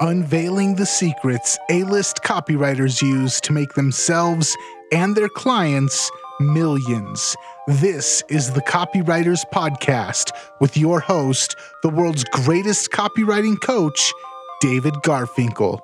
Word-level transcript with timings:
unveiling 0.00 0.76
the 0.76 0.86
secrets 0.86 1.58
A 1.70 1.82
list 1.84 2.22
copywriters 2.22 3.02
use 3.02 3.40
to 3.40 3.52
make 3.52 3.74
themselves 3.74 4.56
and 4.92 5.16
their 5.16 5.28
clients 5.28 6.10
millions. 6.40 7.36
This 7.66 8.22
is 8.28 8.52
the 8.52 8.62
Copywriters 8.62 9.44
Podcast 9.52 10.30
with 10.60 10.76
your 10.76 11.00
host, 11.00 11.56
the 11.82 11.88
world's 11.88 12.24
greatest 12.24 12.90
copywriting 12.90 13.60
coach, 13.60 14.12
David 14.60 14.94
Garfinkel. 15.04 15.80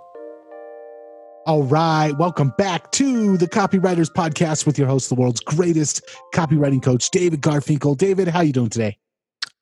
All 1.46 1.64
right, 1.64 2.12
welcome 2.16 2.54
back 2.56 2.90
to 2.92 3.36
the 3.36 3.48
Copywriters 3.48 4.10
Podcast 4.10 4.64
with 4.64 4.78
your 4.78 4.88
host, 4.88 5.10
the 5.10 5.14
world's 5.14 5.40
greatest 5.40 6.02
copywriting 6.32 6.82
coach, 6.82 7.10
David 7.10 7.42
Garfinkel. 7.42 7.98
David, 7.98 8.28
how 8.28 8.40
you 8.40 8.52
doing 8.52 8.70
today? 8.70 8.96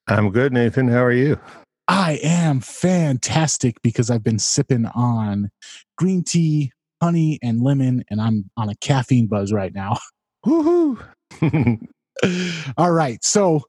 I'm 0.06 0.30
good, 0.30 0.52
Nathan. 0.52 0.88
How 0.88 1.02
are 1.02 1.12
you? 1.12 1.40
I 1.88 2.20
am 2.22 2.60
fantastic 2.60 3.76
because 3.82 4.10
I've 4.10 4.22
been 4.22 4.38
sipping 4.38 4.86
on 4.94 5.50
green 5.98 6.22
tea, 6.22 6.72
honey, 7.02 7.38
and 7.42 7.60
lemon, 7.60 8.04
and 8.10 8.20
I'm 8.20 8.50
on 8.56 8.68
a 8.68 8.74
caffeine 8.76 9.26
buzz 9.26 9.52
right 9.52 9.74
now. 9.74 9.98
Woohoo! 10.46 10.98
All 12.76 12.92
right. 12.92 13.22
So, 13.24 13.62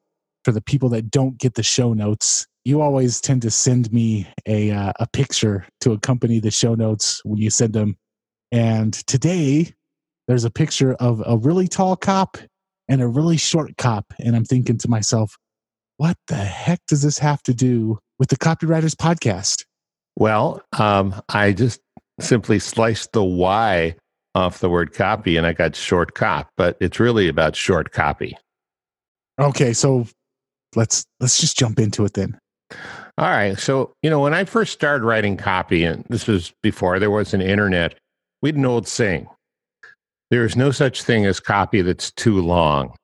for 0.43 0.51
the 0.51 0.61
people 0.61 0.89
that 0.89 1.09
don't 1.09 1.37
get 1.37 1.55
the 1.55 1.63
show 1.63 1.93
notes, 1.93 2.45
you 2.65 2.81
always 2.81 3.19
tend 3.19 3.41
to 3.43 3.51
send 3.51 3.91
me 3.91 4.27
a 4.45 4.71
uh, 4.71 4.93
a 4.99 5.07
picture 5.07 5.65
to 5.81 5.91
accompany 5.91 6.39
the 6.39 6.51
show 6.51 6.75
notes 6.75 7.21
when 7.23 7.39
you 7.39 7.49
send 7.49 7.73
them. 7.73 7.95
And 8.51 8.93
today, 9.07 9.73
there's 10.27 10.45
a 10.45 10.51
picture 10.51 10.93
of 10.95 11.23
a 11.25 11.37
really 11.37 11.67
tall 11.67 11.95
cop 11.95 12.37
and 12.87 13.01
a 13.01 13.07
really 13.07 13.37
short 13.37 13.77
cop, 13.77 14.13
and 14.19 14.35
I'm 14.35 14.45
thinking 14.45 14.77
to 14.79 14.89
myself, 14.89 15.37
what 15.97 16.17
the 16.27 16.35
heck 16.35 16.79
does 16.87 17.01
this 17.01 17.19
have 17.19 17.41
to 17.43 17.53
do 17.53 17.99
with 18.19 18.29
the 18.29 18.37
Copywriters 18.37 18.95
Podcast? 18.95 19.63
Well, 20.15 20.61
um, 20.77 21.21
I 21.29 21.53
just 21.53 21.81
simply 22.19 22.59
sliced 22.59 23.13
the 23.13 23.23
Y 23.23 23.95
off 24.35 24.59
the 24.59 24.69
word 24.69 24.93
copy 24.93 25.37
and 25.37 25.45
I 25.45 25.53
got 25.53 25.75
short 25.75 26.15
cop, 26.15 26.49
but 26.57 26.77
it's 26.79 26.99
really 26.99 27.27
about 27.27 27.55
short 27.55 27.91
copy. 27.91 28.37
Okay, 29.39 29.73
so 29.73 30.05
let's 30.75 31.05
let's 31.19 31.39
just 31.39 31.57
jump 31.57 31.79
into 31.79 32.05
it 32.05 32.13
then. 32.13 32.37
All 33.17 33.29
right. 33.29 33.57
So, 33.59 33.93
you 34.01 34.09
know, 34.09 34.19
when 34.19 34.33
I 34.33 34.43
first 34.43 34.73
started 34.73 35.05
writing 35.05 35.37
copy, 35.37 35.83
and 35.83 36.03
this 36.09 36.27
was 36.27 36.51
before 36.63 36.99
there 36.99 37.11
was 37.11 37.33
an 37.33 37.41
internet, 37.41 37.95
we 38.41 38.49
had 38.49 38.55
an 38.55 38.65
old 38.65 38.87
saying. 38.87 39.27
There 40.31 40.45
is 40.45 40.55
no 40.55 40.71
such 40.71 41.03
thing 41.03 41.25
as 41.27 41.39
copy 41.39 41.83
that's 41.83 42.11
too 42.11 42.41
long, 42.41 42.95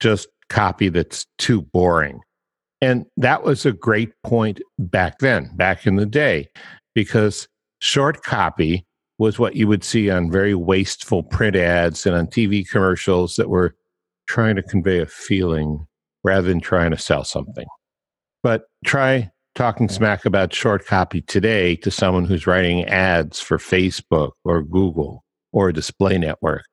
just 0.00 0.26
copy 0.48 0.88
that's 0.88 1.26
too 1.38 1.62
boring. 1.62 2.20
And 2.80 3.06
that 3.16 3.42
was 3.42 3.64
a 3.64 3.72
great 3.72 4.10
point 4.22 4.60
back 4.78 5.18
then, 5.18 5.50
back 5.56 5.86
in 5.86 5.96
the 5.96 6.06
day, 6.06 6.48
because 6.94 7.48
short 7.80 8.22
copy 8.22 8.86
was 9.18 9.38
what 9.38 9.56
you 9.56 9.66
would 9.66 9.82
see 9.82 10.10
on 10.10 10.30
very 10.30 10.54
wasteful 10.54 11.22
print 11.22 11.56
ads 11.56 12.06
and 12.06 12.14
on 12.14 12.26
TV 12.26 12.68
commercials 12.68 13.36
that 13.36 13.48
were 13.48 13.74
trying 14.28 14.56
to 14.56 14.62
convey 14.62 15.00
a 15.00 15.06
feeling 15.06 15.86
rather 16.22 16.48
than 16.48 16.60
trying 16.60 16.90
to 16.90 16.98
sell 16.98 17.24
something. 17.24 17.66
But 18.42 18.64
try 18.84 19.30
talking 19.54 19.88
smack 19.88 20.26
about 20.26 20.52
short 20.52 20.86
copy 20.86 21.22
today 21.22 21.76
to 21.76 21.90
someone 21.90 22.26
who's 22.26 22.46
writing 22.46 22.84
ads 22.84 23.40
for 23.40 23.56
Facebook 23.56 24.32
or 24.44 24.62
Google 24.62 25.24
or 25.52 25.70
a 25.70 25.72
display 25.72 26.18
network. 26.18 26.64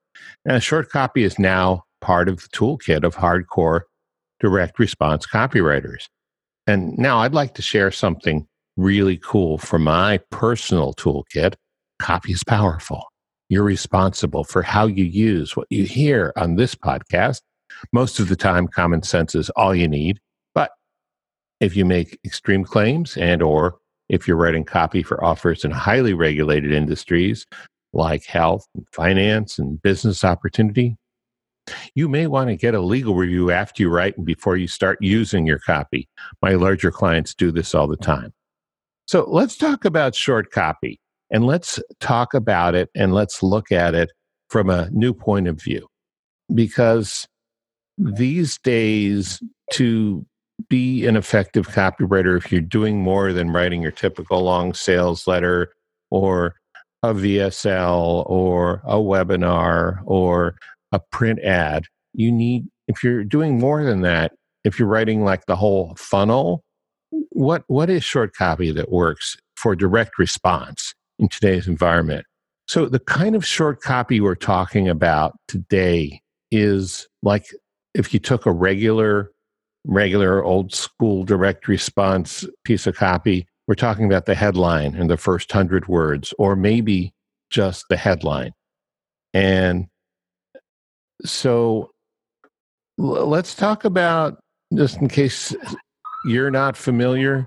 And 0.44 0.62
short 0.62 0.90
copy 0.90 1.24
is 1.24 1.38
now 1.38 1.84
part 2.04 2.28
of 2.28 2.36
the 2.36 2.48
toolkit 2.48 3.02
of 3.02 3.16
hardcore 3.16 3.80
direct 4.38 4.78
response 4.78 5.26
copywriters. 5.26 6.04
And 6.66 6.96
now 6.98 7.18
I'd 7.18 7.34
like 7.34 7.54
to 7.54 7.62
share 7.62 7.90
something 7.90 8.46
really 8.76 9.16
cool 9.16 9.58
from 9.58 9.84
my 9.84 10.18
personal 10.30 10.92
toolkit 10.94 11.54
Copy 12.00 12.32
is 12.32 12.44
powerful. 12.44 13.06
You're 13.48 13.62
responsible 13.62 14.44
for 14.44 14.62
how 14.62 14.86
you 14.86 15.04
use 15.04 15.56
what 15.56 15.66
you 15.70 15.84
hear 15.84 16.32
on 16.36 16.56
this 16.56 16.74
podcast. 16.74 17.40
Most 17.92 18.18
of 18.18 18.28
the 18.28 18.36
time, 18.36 18.68
common 18.68 19.02
sense 19.02 19.34
is 19.34 19.48
all 19.50 19.74
you 19.74 19.88
need. 19.88 20.20
But 20.54 20.70
if 21.60 21.76
you 21.76 21.84
make 21.84 22.18
extreme 22.24 22.64
claims 22.64 23.16
and 23.16 23.42
or 23.42 23.76
if 24.08 24.26
you're 24.26 24.36
writing 24.36 24.64
copy 24.64 25.02
for 25.02 25.22
offers 25.24 25.64
in 25.64 25.70
highly 25.70 26.14
regulated 26.14 26.72
industries 26.72 27.46
like 27.92 28.24
health 28.24 28.66
and 28.74 28.86
finance 28.92 29.58
and 29.58 29.80
business 29.80 30.24
opportunity, 30.24 30.96
you 31.94 32.08
may 32.08 32.26
want 32.26 32.48
to 32.48 32.56
get 32.56 32.74
a 32.74 32.80
legal 32.80 33.14
review 33.14 33.50
after 33.50 33.82
you 33.82 33.90
write 33.90 34.16
and 34.16 34.26
before 34.26 34.56
you 34.56 34.68
start 34.68 34.98
using 35.00 35.46
your 35.46 35.58
copy. 35.58 36.08
My 36.42 36.52
larger 36.52 36.90
clients 36.90 37.34
do 37.34 37.50
this 37.50 37.74
all 37.74 37.86
the 37.86 37.96
time. 37.96 38.32
So 39.06 39.24
let's 39.28 39.56
talk 39.56 39.84
about 39.84 40.14
short 40.14 40.50
copy. 40.50 41.00
And 41.30 41.46
let's 41.46 41.80
talk 42.00 42.34
about 42.34 42.74
it 42.74 42.90
and 42.94 43.14
let's 43.14 43.42
look 43.42 43.72
at 43.72 43.94
it 43.94 44.10
from 44.50 44.70
a 44.70 44.88
new 44.90 45.12
point 45.12 45.48
of 45.48 45.60
view. 45.60 45.88
Because 46.54 47.26
these 47.98 48.58
days, 48.58 49.42
to 49.72 50.24
be 50.68 51.06
an 51.06 51.16
effective 51.16 51.68
copywriter, 51.68 52.36
if 52.36 52.52
you're 52.52 52.60
doing 52.60 53.02
more 53.02 53.32
than 53.32 53.50
writing 53.50 53.82
your 53.82 53.90
typical 53.90 54.42
long 54.42 54.74
sales 54.74 55.26
letter 55.26 55.72
or 56.10 56.56
a 57.02 57.12
VSL 57.12 58.28
or 58.30 58.80
a 58.84 58.96
webinar 58.96 60.00
or 60.06 60.56
a 60.94 61.00
print 61.10 61.40
ad, 61.40 61.84
you 62.12 62.30
need, 62.32 62.66
if 62.88 63.02
you're 63.02 63.24
doing 63.24 63.58
more 63.58 63.84
than 63.84 64.00
that, 64.02 64.32
if 64.64 64.78
you're 64.78 64.88
writing 64.88 65.24
like 65.24 65.46
the 65.46 65.56
whole 65.56 65.94
funnel, 65.98 66.62
what 67.30 67.64
what 67.66 67.90
is 67.90 68.02
short 68.02 68.34
copy 68.34 68.72
that 68.72 68.90
works 68.90 69.36
for 69.56 69.76
direct 69.76 70.18
response? 70.18 70.94
in 71.18 71.28
today's 71.28 71.68
environment. 71.68 72.24
So, 72.66 72.86
the 72.86 72.98
kind 72.98 73.36
of 73.36 73.44
short 73.44 73.80
copy 73.80 74.20
we're 74.20 74.34
talking 74.34 74.88
about 74.88 75.36
today 75.48 76.20
is 76.50 77.06
like 77.22 77.46
if 77.94 78.14
you 78.14 78.20
took 78.20 78.46
a 78.46 78.52
regular, 78.52 79.30
regular 79.84 80.42
old 80.42 80.72
school 80.72 81.24
direct 81.24 81.68
response 81.68 82.46
piece 82.64 82.86
of 82.86 82.96
copy, 82.96 83.46
we're 83.66 83.74
talking 83.74 84.06
about 84.06 84.26
the 84.26 84.34
headline 84.34 84.94
and 84.94 85.10
the 85.10 85.16
first 85.16 85.52
hundred 85.52 85.88
words, 85.88 86.32
or 86.38 86.56
maybe 86.56 87.12
just 87.50 87.84
the 87.90 87.96
headline. 87.96 88.52
And 89.32 89.86
so, 91.24 91.90
let's 92.98 93.54
talk 93.54 93.84
about 93.84 94.38
just 94.74 94.98
in 94.98 95.08
case 95.08 95.54
you're 96.24 96.50
not 96.50 96.76
familiar 96.76 97.46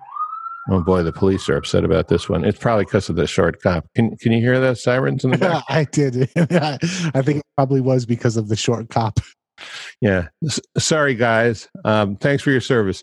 Oh 0.69 0.81
boy, 0.81 1.03
the 1.03 1.13
police 1.13 1.47
are 1.47 1.55
upset 1.55 1.85
about 1.85 2.09
this 2.09 2.27
one. 2.27 2.43
It's 2.43 2.59
probably 2.59 2.85
because 2.85 3.09
of 3.09 3.15
the 3.15 3.25
short 3.25 3.61
cop. 3.61 3.85
Can 3.95 4.17
can 4.17 4.33
you 4.33 4.41
hear 4.41 4.59
the 4.59 4.75
sirens 4.75 5.23
in 5.23 5.31
the 5.31 5.37
back? 5.37 5.63
I 5.69 5.85
did. 5.85 6.29
I 6.35 7.21
think 7.21 7.39
it 7.39 7.45
probably 7.55 7.79
was 7.79 8.05
because 8.05 8.35
of 8.35 8.49
the 8.49 8.55
short 8.55 8.89
cop. 8.89 9.19
Yeah. 10.01 10.27
S- 10.43 10.59
sorry, 10.77 11.15
guys. 11.15 11.69
Um, 11.85 12.17
thanks 12.17 12.43
for 12.43 12.51
your 12.51 12.61
service. 12.61 13.01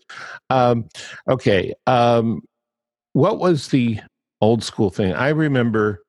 Um, 0.50 0.88
okay. 1.28 1.72
Um, 1.86 2.42
what 3.14 3.38
was 3.38 3.68
the 3.68 3.98
old 4.40 4.62
school 4.62 4.90
thing? 4.90 5.14
I 5.14 5.30
remember. 5.30 6.02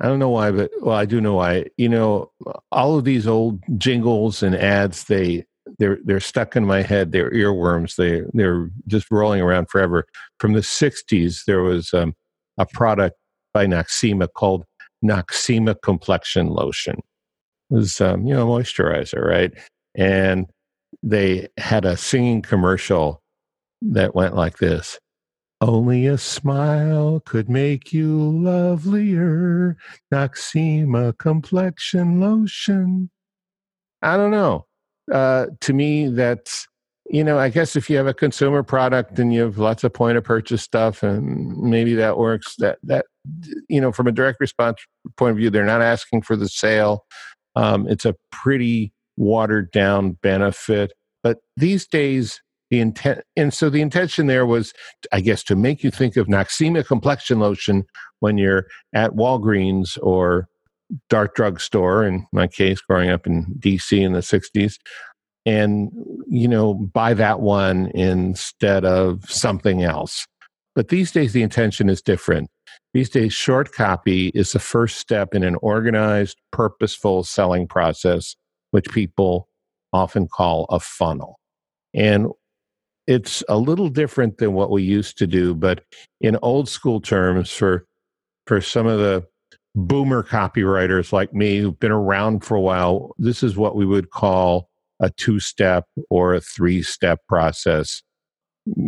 I 0.00 0.06
don't 0.06 0.18
know 0.18 0.30
why, 0.30 0.50
but 0.50 0.70
well, 0.80 0.96
I 0.96 1.04
do 1.04 1.20
know 1.20 1.34
why. 1.34 1.66
You 1.76 1.88
know, 1.88 2.32
all 2.72 2.98
of 2.98 3.04
these 3.04 3.26
old 3.26 3.60
jingles 3.78 4.42
and 4.42 4.54
ads. 4.54 5.04
They 5.04 5.44
they're 5.78 5.98
they're 6.04 6.20
stuck 6.20 6.56
in 6.56 6.64
my 6.64 6.82
head. 6.82 7.12
They're 7.12 7.30
earworms. 7.30 7.96
They 7.96 8.22
they're 8.32 8.70
just 8.86 9.10
rolling 9.10 9.40
around 9.40 9.68
forever. 9.68 10.06
From 10.38 10.54
the 10.54 10.60
'60s, 10.60 11.44
there 11.46 11.62
was 11.62 11.92
um, 11.92 12.14
a 12.58 12.66
product 12.66 13.16
by 13.52 13.66
Noxzema 13.66 14.28
called 14.34 14.64
Noxzema 15.04 15.76
Complexion 15.82 16.48
Lotion. 16.48 16.98
It 17.70 17.74
was 17.74 18.00
um, 18.00 18.26
you 18.26 18.34
know 18.34 18.46
moisturizer, 18.46 19.22
right? 19.22 19.52
And 19.94 20.46
they 21.02 21.48
had 21.58 21.84
a 21.84 21.96
singing 21.96 22.42
commercial 22.42 23.22
that 23.82 24.14
went 24.14 24.34
like 24.34 24.58
this. 24.58 24.98
Only 25.60 26.06
a 26.06 26.16
smile 26.16 27.20
could 27.20 27.50
make 27.50 27.92
you 27.92 28.16
lovelier. 28.16 29.76
Noxzema 30.12 31.16
complexion 31.18 32.20
lotion. 32.20 33.10
I 34.02 34.16
don't 34.16 34.30
know 34.30 34.66
uh, 35.10 35.46
to 35.60 35.72
me, 35.72 36.08
that's 36.08 36.66
you 37.12 37.24
know, 37.24 37.40
I 37.40 37.48
guess 37.48 37.74
if 37.74 37.90
you 37.90 37.96
have 37.96 38.06
a 38.06 38.14
consumer 38.14 38.62
product 38.62 39.18
and 39.18 39.34
you 39.34 39.40
have 39.40 39.58
lots 39.58 39.82
of 39.82 39.92
point 39.92 40.16
of 40.16 40.22
purchase 40.22 40.62
stuff, 40.62 41.02
and 41.02 41.56
maybe 41.58 41.94
that 41.94 42.18
works. 42.18 42.54
That 42.58 42.78
that 42.84 43.06
you 43.68 43.80
know, 43.80 43.90
from 43.90 44.06
a 44.06 44.12
direct 44.12 44.38
response 44.40 44.78
point 45.16 45.32
of 45.32 45.36
view, 45.36 45.50
they're 45.50 45.64
not 45.64 45.82
asking 45.82 46.22
for 46.22 46.36
the 46.36 46.48
sale. 46.48 47.04
Um, 47.56 47.88
it's 47.88 48.04
a 48.04 48.14
pretty 48.30 48.92
watered 49.16 49.72
down 49.72 50.12
benefit. 50.22 50.92
But 51.22 51.38
these 51.56 51.86
days, 51.86 52.40
the 52.70 52.80
intent, 52.80 53.22
and 53.36 53.52
so 53.52 53.68
the 53.68 53.80
intention 53.80 54.26
there 54.26 54.46
was, 54.46 54.72
I 55.12 55.20
guess, 55.20 55.42
to 55.44 55.56
make 55.56 55.82
you 55.82 55.90
think 55.90 56.16
of 56.16 56.28
Noxzema 56.28 56.86
complexion 56.86 57.40
lotion 57.40 57.84
when 58.20 58.38
you're 58.38 58.66
at 58.94 59.12
Walgreens 59.12 59.98
or 60.02 60.48
Dart 61.08 61.34
drugstore 61.34 62.04
in 62.04 62.26
my 62.32 62.46
case 62.48 62.80
growing 62.80 63.10
up 63.10 63.24
in 63.24 63.46
dc 63.60 63.96
in 63.96 64.12
the 64.12 64.18
60s 64.18 64.74
and 65.46 65.88
you 66.28 66.48
know 66.48 66.74
buy 66.74 67.14
that 67.14 67.40
one 67.40 67.92
instead 67.94 68.84
of 68.84 69.24
something 69.30 69.84
else 69.84 70.26
but 70.74 70.88
these 70.88 71.12
days 71.12 71.32
the 71.32 71.42
intention 71.42 71.88
is 71.88 72.02
different 72.02 72.50
These 72.92 73.10
days, 73.10 73.32
short 73.32 73.72
copy 73.72 74.28
is 74.34 74.52
the 74.52 74.58
first 74.58 74.98
step 74.98 75.34
in 75.34 75.44
an 75.44 75.56
organized, 75.62 76.38
purposeful 76.50 77.22
selling 77.22 77.68
process, 77.68 78.34
which 78.72 78.86
people 78.90 79.48
often 79.92 80.26
call 80.26 80.66
a 80.70 80.80
funnel. 80.80 81.38
And 81.94 82.28
it's 83.10 83.42
a 83.48 83.58
little 83.58 83.88
different 83.88 84.38
than 84.38 84.52
what 84.52 84.70
we 84.70 84.84
used 84.84 85.18
to 85.18 85.26
do, 85.26 85.52
but 85.52 85.82
in 86.20 86.38
old 86.42 86.68
school 86.68 87.00
terms, 87.00 87.50
for 87.50 87.84
for 88.46 88.60
some 88.60 88.86
of 88.86 89.00
the 89.00 89.26
boomer 89.74 90.22
copywriters 90.22 91.12
like 91.12 91.34
me 91.34 91.58
who've 91.58 91.78
been 91.80 91.90
around 91.90 92.44
for 92.44 92.54
a 92.54 92.60
while, 92.60 93.12
this 93.18 93.42
is 93.42 93.56
what 93.56 93.74
we 93.74 93.84
would 93.84 94.10
call 94.10 94.68
a 95.00 95.10
two 95.10 95.40
step 95.40 95.86
or 96.08 96.34
a 96.34 96.40
three 96.40 96.84
step 96.84 97.18
process 97.28 98.00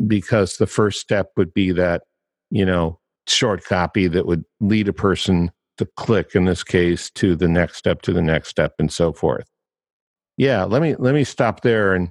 because 0.06 0.56
the 0.56 0.68
first 0.68 1.00
step 1.00 1.30
would 1.36 1.52
be 1.52 1.72
that, 1.72 2.02
you 2.50 2.64
know, 2.64 3.00
short 3.26 3.64
copy 3.64 4.06
that 4.06 4.26
would 4.26 4.44
lead 4.60 4.86
a 4.86 4.92
person 4.92 5.50
to 5.78 5.88
click 5.96 6.36
in 6.36 6.44
this 6.44 6.62
case 6.62 7.10
to 7.10 7.34
the 7.34 7.48
next 7.48 7.76
step 7.76 8.02
to 8.02 8.12
the 8.12 8.22
next 8.22 8.50
step 8.50 8.74
and 8.78 8.92
so 8.92 9.12
forth. 9.12 9.48
Yeah, 10.36 10.62
let 10.62 10.80
me 10.80 10.94
let 10.96 11.12
me 11.12 11.24
stop 11.24 11.62
there 11.62 11.92
and 11.92 12.10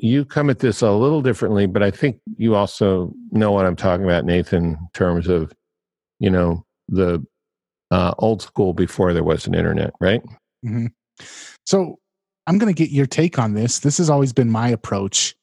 you 0.00 0.24
come 0.24 0.50
at 0.50 0.58
this 0.58 0.82
a 0.82 0.90
little 0.92 1.22
differently, 1.22 1.66
but 1.66 1.82
I 1.82 1.90
think 1.90 2.20
you 2.36 2.54
also 2.54 3.12
know 3.30 3.52
what 3.52 3.66
I'm 3.66 3.76
talking 3.76 4.04
about, 4.04 4.24
Nathan, 4.24 4.64
in 4.64 4.88
terms 4.92 5.28
of, 5.28 5.52
you 6.18 6.30
know, 6.30 6.64
the 6.88 7.24
uh, 7.90 8.14
old 8.18 8.42
school 8.42 8.74
before 8.74 9.12
there 9.12 9.24
was 9.24 9.46
an 9.46 9.54
internet, 9.54 9.92
right? 10.00 10.22
Mm-hmm. 10.64 10.86
So 11.64 11.98
I'm 12.46 12.58
going 12.58 12.72
to 12.72 12.78
get 12.78 12.90
your 12.90 13.06
take 13.06 13.38
on 13.38 13.54
this. 13.54 13.80
This 13.80 13.98
has 13.98 14.10
always 14.10 14.32
been 14.32 14.50
my 14.50 14.68
approach. 14.68 15.34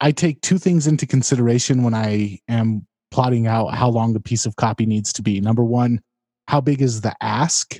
I 0.00 0.12
take 0.12 0.40
two 0.40 0.58
things 0.58 0.86
into 0.86 1.06
consideration 1.06 1.82
when 1.82 1.94
I 1.94 2.38
am 2.48 2.86
plotting 3.10 3.46
out 3.46 3.74
how 3.74 3.88
long 3.88 4.14
a 4.16 4.20
piece 4.20 4.46
of 4.46 4.56
copy 4.56 4.86
needs 4.86 5.12
to 5.14 5.22
be. 5.22 5.40
Number 5.40 5.64
one, 5.64 6.00
how 6.46 6.60
big 6.60 6.80
is 6.80 7.00
the 7.00 7.14
ask 7.20 7.78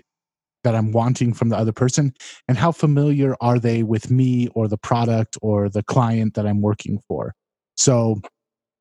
that 0.65 0.75
I'm 0.75 0.93
wanting 0.93 1.33
from 1.35 1.49
the 1.49 1.57
other 1.57 1.73
person? 1.73 2.13
And 2.49 2.59
how 2.59 2.73
familiar 2.73 3.37
are 3.41 3.59
they 3.59 3.83
with 3.83 4.11
me 4.11 4.49
or 4.55 4.69
the 4.69 4.79
product 4.79 5.37
or 5.43 5.69
the 5.69 5.83
client 5.83 6.35
that 6.35 6.47
I'm 6.47 6.61
working 6.61 7.01
for? 7.09 7.35
So 7.77 8.21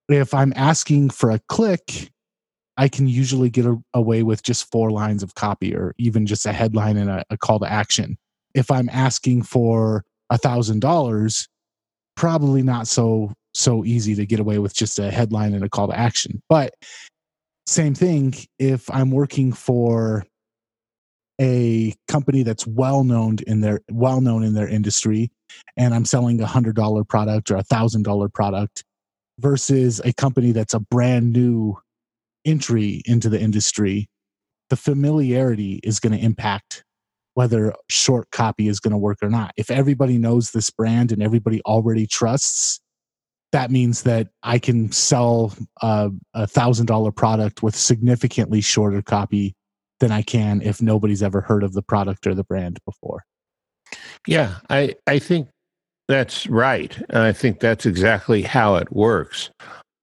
if 0.10 0.34
I'm 0.34 0.54
asking 0.56 1.12
for 1.12 1.32
a 1.32 1.40
click, 1.50 2.12
I 2.78 2.88
can 2.88 3.08
usually 3.08 3.50
get 3.50 3.66
a, 3.66 3.78
away 3.94 4.24
with 4.24 4.44
just 4.44 4.72
four 4.72 4.92
lines 4.92 5.24
of 5.24 5.36
copy 5.36 5.76
or 5.76 5.94
even 5.98 6.26
just 6.26 6.46
a 6.46 6.54
headline 6.54 6.98
and 6.98 7.10
a, 7.10 7.24
a 7.30 7.38
call 7.38 7.60
to 7.60 7.72
action. 7.72 8.18
If 8.54 8.72
I'm 8.72 8.90
asking 8.90 9.44
for 9.44 10.06
a 10.30 10.38
thousand 10.38 10.82
dollars, 10.82 11.48
probably 12.16 12.62
not 12.62 12.88
so 12.88 13.34
so 13.54 13.84
easy 13.84 14.14
to 14.14 14.26
get 14.26 14.40
away 14.40 14.60
with 14.60 14.76
just 14.76 15.00
a 15.00 15.10
headline 15.10 15.56
and 15.56 15.64
a 15.64 15.70
call 15.70 15.88
to 15.88 15.98
action. 15.98 16.42
But 16.48 16.76
same 17.66 17.96
thing 17.96 18.36
if 18.60 18.90
I'm 18.92 19.10
working 19.10 19.52
for 19.52 20.26
a 21.40 21.94
company 22.08 22.44
that's 22.44 22.66
well 22.66 23.04
known 23.04 23.38
in 23.46 23.62
their 23.62 23.82
well 23.92 24.22
known 24.22 24.44
in 24.44 24.54
their 24.54 24.68
industry 24.68 25.32
and 25.76 25.94
I'm 25.94 26.06
selling 26.06 26.42
a 26.42 26.46
hundred 26.48 26.76
dollar 26.76 27.04
product 27.04 27.52
or 27.52 27.58
a 27.58 27.64
thousand 27.64 28.04
dollar 28.04 28.30
product 28.30 28.84
versus 29.40 30.02
a 30.04 30.14
company 30.14 30.52
that's 30.52 30.74
a 30.74 30.80
brand 30.80 31.32
new 31.34 31.78
entry 32.46 33.02
into 33.06 33.30
the 33.30 33.40
industry, 33.40 34.10
the 34.70 34.76
familiarity 34.76 35.80
is 35.84 36.00
going 36.00 36.18
to 36.18 36.24
impact 36.24 36.84
whether 37.36 37.74
short 37.88 38.32
copy 38.32 38.68
is 38.68 38.80
going 38.80 38.92
to 38.92 38.98
work 38.98 39.20
or 39.22 39.30
not. 39.30 39.52
If 39.58 39.70
everybody 39.70 40.18
knows 40.18 40.52
this 40.52 40.72
brand 40.72 41.12
and 41.12 41.22
everybody 41.22 41.62
already 41.62 42.08
trusts, 42.08 42.80
that 43.52 43.70
means 43.70 44.04
that 44.04 44.30
I 44.42 44.58
can 44.60 44.92
sell 44.92 45.54
a 45.82 46.10
thousand 46.48 46.88
dollar 46.88 47.12
product 47.12 47.62
with 47.62 47.76
significantly 47.76 48.62
shorter 48.62 49.02
copy 49.02 49.56
than 50.00 50.12
I 50.12 50.22
can 50.22 50.62
if 50.62 50.82
nobody's 50.82 51.24
ever 51.24 51.42
heard 51.42 51.64
of 51.64 51.74
the 51.74 51.82
product 51.82 52.28
or 52.28 52.36
the 52.36 52.44
brand 52.44 52.80
before. 52.86 53.24
Yeah, 54.28 54.56
I 54.70 54.96
I 55.08 55.20
think 55.20 55.50
that's 56.08 56.48
right. 56.48 56.98
and 57.10 57.20
I 57.20 57.32
think 57.32 57.60
that's 57.60 57.86
exactly 57.86 58.42
how 58.42 58.76
it 58.76 58.92
works 58.92 59.50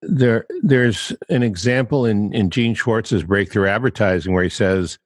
there 0.07 0.45
there's 0.63 1.13
an 1.31 1.43
example 1.43 2.05
in 2.05 2.33
in 2.35 2.51
Gene 2.51 2.75
Schwartz's 2.75 3.25
breakthrough 3.25 3.69
advertising 3.69 4.35
where 4.35 4.45
he 4.45 4.51
says 4.51 4.99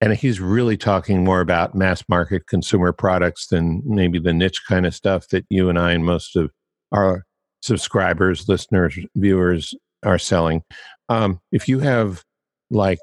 and 0.00 0.12
he's 0.12 0.40
really 0.40 0.76
talking 0.76 1.24
more 1.24 1.40
about 1.40 1.74
mass 1.74 2.04
market 2.08 2.46
consumer 2.46 2.92
products 2.92 3.46
than 3.46 3.82
maybe 3.84 4.18
the 4.18 4.32
niche 4.32 4.62
kind 4.68 4.84
of 4.86 4.94
stuff 4.94 5.28
that 5.28 5.44
you 5.48 5.68
and 5.68 5.78
I 5.78 5.92
and 5.92 6.04
most 6.04 6.36
of 6.36 6.50
our 6.92 7.24
subscribers, 7.62 8.48
listeners, 8.48 8.98
viewers 9.16 9.74
are 10.04 10.18
selling. 10.18 10.62
Um, 11.08 11.40
if 11.50 11.66
you 11.66 11.78
have 11.80 12.22
like, 12.70 12.98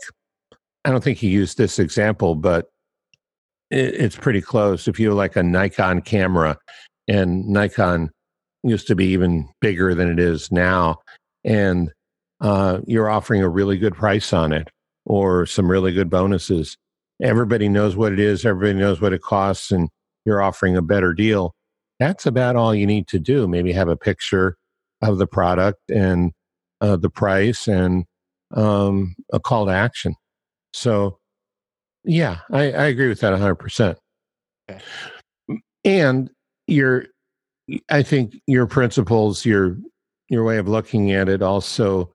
I 0.86 0.92
don't 0.92 1.04
think 1.04 1.18
he 1.18 1.30
used 1.30 1.58
this 1.58 1.80
example, 1.80 2.36
but 2.36 2.68
it, 3.72 3.96
it's 3.96 4.16
pretty 4.16 4.42
close. 4.42 4.88
If 4.88 5.00
you 5.00 5.14
like 5.14 5.36
a 5.36 5.44
Nikon 5.44 6.02
camera 6.02 6.58
and 7.08 7.48
Nikon 7.48 8.10
used 8.64 8.88
to 8.88 8.96
be 8.96 9.06
even 9.08 9.50
bigger 9.62 9.94
than 9.96 10.10
it 10.10 10.20
is 10.20 10.52
now, 10.52 11.00
and 11.44 11.92
uh, 12.42 12.80
you're 12.86 13.10
offering 13.10 13.42
a 13.42 13.50
really 13.50 13.78
good 13.78 13.96
price 13.96 14.34
on 14.34 14.52
it 14.52 14.70
or 15.06 15.46
some 15.46 15.70
really 15.70 15.94
good 15.94 16.10
bonuses. 16.10 16.78
Everybody 17.22 17.70
knows 17.70 17.96
what 17.96 18.12
it 18.12 18.20
is, 18.20 18.46
everybody 18.46 18.80
knows 18.80 19.02
what 19.02 19.14
it 19.14 19.22
costs, 19.22 19.72
and 19.72 19.90
you're 20.26 20.42
offering 20.42 20.76
a 20.76 20.82
better 20.82 21.14
deal. 21.14 21.54
That's 22.00 22.26
about 22.26 22.56
all 22.56 22.74
you 22.74 22.88
need 22.88 23.08
to 23.10 23.20
do. 23.20 23.48
Maybe 23.48 23.72
have 23.72 23.88
a 23.88 23.98
picture 23.98 24.58
of 25.02 25.18
the 25.18 25.28
product 25.28 25.80
and 25.90 26.32
uh, 26.82 26.98
the 26.98 27.10
price 27.10 27.68
and 27.68 28.06
um, 28.54 29.16
a 29.32 29.40
call 29.40 29.66
to 29.68 29.72
action. 29.72 30.16
So, 30.74 31.20
yeah, 32.04 32.40
I, 32.52 32.72
I 32.72 32.86
agree 32.86 33.08
with 33.08 33.22
that 33.22 33.34
100%. 33.34 33.96
Okay. 34.70 34.82
And 35.86 36.30
your, 36.68 37.06
I 37.90 38.04
think 38.04 38.36
your 38.48 38.68
principles, 38.68 39.46
your 39.46 39.78
your 40.30 40.44
way 40.44 40.58
of 40.58 40.68
looking 40.68 41.12
at 41.12 41.30
it 41.30 41.42
also 41.42 42.12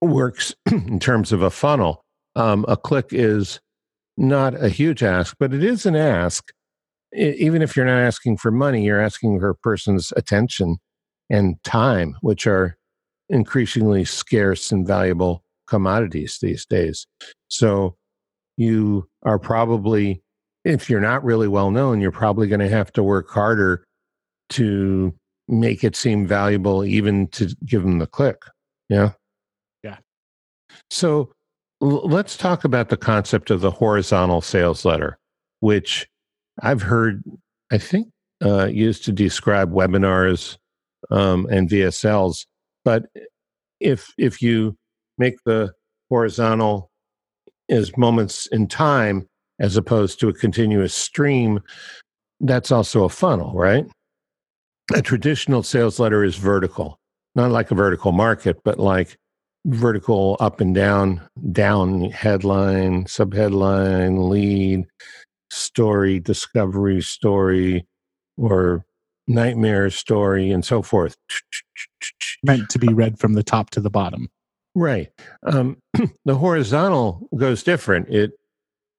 works 0.00 0.54
in 0.70 0.98
terms 0.98 1.32
of 1.32 1.42
a 1.42 1.50
funnel. 1.50 2.02
Um, 2.34 2.64
a 2.66 2.76
click 2.76 3.08
is 3.12 3.60
not 4.16 4.60
a 4.60 4.68
huge 4.68 5.02
ask, 5.02 5.36
but 5.38 5.54
it 5.54 5.62
is 5.62 5.86
an 5.86 5.96
ask. 5.96 6.50
even 7.14 7.62
if 7.62 7.76
you're 7.76 7.86
not 7.86 8.00
asking 8.00 8.38
for 8.38 8.50
money, 8.50 8.84
you're 8.84 9.00
asking 9.00 9.38
for 9.38 9.50
a 9.50 9.54
person's 9.54 10.12
attention 10.16 10.78
and 11.30 11.62
time, 11.62 12.16
which 12.20 12.46
are 12.46 12.76
increasingly 13.28 14.04
scarce 14.04 14.72
and 14.72 14.86
valuable 14.86 15.41
commodities 15.66 16.38
these 16.40 16.66
days. 16.66 17.06
So 17.48 17.96
you 18.56 19.08
are 19.22 19.38
probably, 19.38 20.22
if 20.64 20.88
you're 20.88 21.00
not 21.00 21.24
really 21.24 21.48
well 21.48 21.70
known, 21.70 22.00
you're 22.00 22.12
probably 22.12 22.48
going 22.48 22.60
to 22.60 22.68
have 22.68 22.92
to 22.92 23.02
work 23.02 23.30
harder 23.30 23.84
to 24.50 25.14
make 25.48 25.84
it 25.84 25.96
seem 25.96 26.26
valuable 26.26 26.84
even 26.84 27.26
to 27.28 27.54
give 27.64 27.82
them 27.82 27.98
the 27.98 28.06
click. 28.06 28.42
Yeah. 28.88 29.12
Yeah. 29.82 29.98
So 30.90 31.32
l- 31.82 32.08
let's 32.08 32.36
talk 32.36 32.64
about 32.64 32.88
the 32.88 32.96
concept 32.96 33.50
of 33.50 33.60
the 33.60 33.70
horizontal 33.70 34.40
sales 34.40 34.84
letter, 34.84 35.18
which 35.60 36.06
I've 36.60 36.82
heard, 36.82 37.22
I 37.70 37.78
think, 37.78 38.08
uh, 38.44 38.66
used 38.66 39.04
to 39.04 39.12
describe 39.12 39.72
webinars 39.72 40.58
um, 41.10 41.46
and 41.50 41.68
VSLs. 41.68 42.46
But 42.84 43.06
if 43.80 44.12
if 44.18 44.42
you 44.42 44.76
make 45.18 45.36
the 45.44 45.72
horizontal 46.08 46.90
as 47.68 47.96
moments 47.96 48.46
in 48.46 48.66
time 48.66 49.26
as 49.58 49.76
opposed 49.76 50.18
to 50.20 50.28
a 50.28 50.32
continuous 50.32 50.94
stream, 50.94 51.60
that's 52.40 52.72
also 52.72 53.04
a 53.04 53.08
funnel, 53.08 53.52
right? 53.54 53.86
a 54.94 55.02
traditional 55.02 55.62
sales 55.62 55.98
letter 55.98 56.24
is 56.24 56.36
vertical, 56.36 56.98
not 57.34 57.50
like 57.50 57.70
a 57.70 57.74
vertical 57.74 58.12
market, 58.12 58.58
but 58.64 58.78
like 58.78 59.16
vertical 59.66 60.36
up 60.40 60.60
and 60.60 60.74
down, 60.74 61.20
down 61.52 62.10
headline, 62.10 63.04
subheadline, 63.04 64.28
lead, 64.28 64.84
story, 65.50 66.18
discovery 66.18 67.00
story, 67.00 67.86
or 68.36 68.84
nightmare 69.28 69.88
story, 69.90 70.50
and 70.50 70.64
so 70.64 70.82
forth. 70.82 71.16
Meant 72.42 72.68
to 72.70 72.78
be 72.78 72.92
read 72.92 73.18
from 73.18 73.34
the 73.34 73.44
top 73.44 73.70
to 73.70 73.80
the 73.80 73.90
bottom. 73.90 74.28
Right. 74.74 75.08
Um, 75.46 75.78
the 76.24 76.36
horizontal 76.36 77.28
goes 77.36 77.62
different. 77.62 78.08
It 78.08 78.32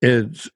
it's 0.01 0.49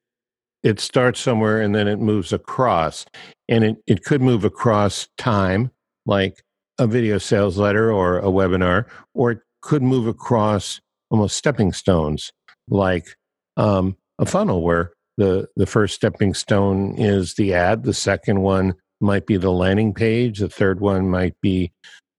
it 0.64 0.80
starts 0.80 1.20
somewhere 1.20 1.62
and 1.62 1.74
then 1.74 1.88
it 1.88 2.00
moves 2.00 2.34
across. 2.34 3.06
And 3.48 3.64
it, 3.64 3.78
it 3.88 4.04
could 4.04 4.22
move 4.22 4.44
across 4.44 5.08
time, 5.18 5.72
like 6.06 6.44
a 6.78 6.88
video 6.88 7.18
sales 7.18 7.58
letter 7.58 7.92
or 7.92 8.20
a 8.20 8.24
webinar, 8.26 8.86
or 9.14 9.32
it 9.32 9.40
could 9.62 9.82
move 9.82 10.08
across 10.08 10.82
almost 11.10 11.38
stepping 11.38 11.72
stones, 11.72 12.34
like 12.70 13.16
um, 13.56 13.96
a 14.20 14.26
funnel 14.26 14.62
where 14.62 14.92
the, 15.18 15.48
the 15.56 15.66
first 15.66 15.96
stepping 15.96 16.34
stone 16.34 16.96
is 16.98 17.36
the 17.36 17.54
ad, 17.54 17.84
the 17.84 17.94
second 17.94 18.42
one 18.42 18.76
might 19.00 19.26
be 19.26 19.38
the 19.38 19.52
landing 19.52 19.94
page, 19.94 20.40
the 20.40 20.50
third 20.50 20.80
one 20.80 21.10
might 21.10 21.40
be 21.42 21.72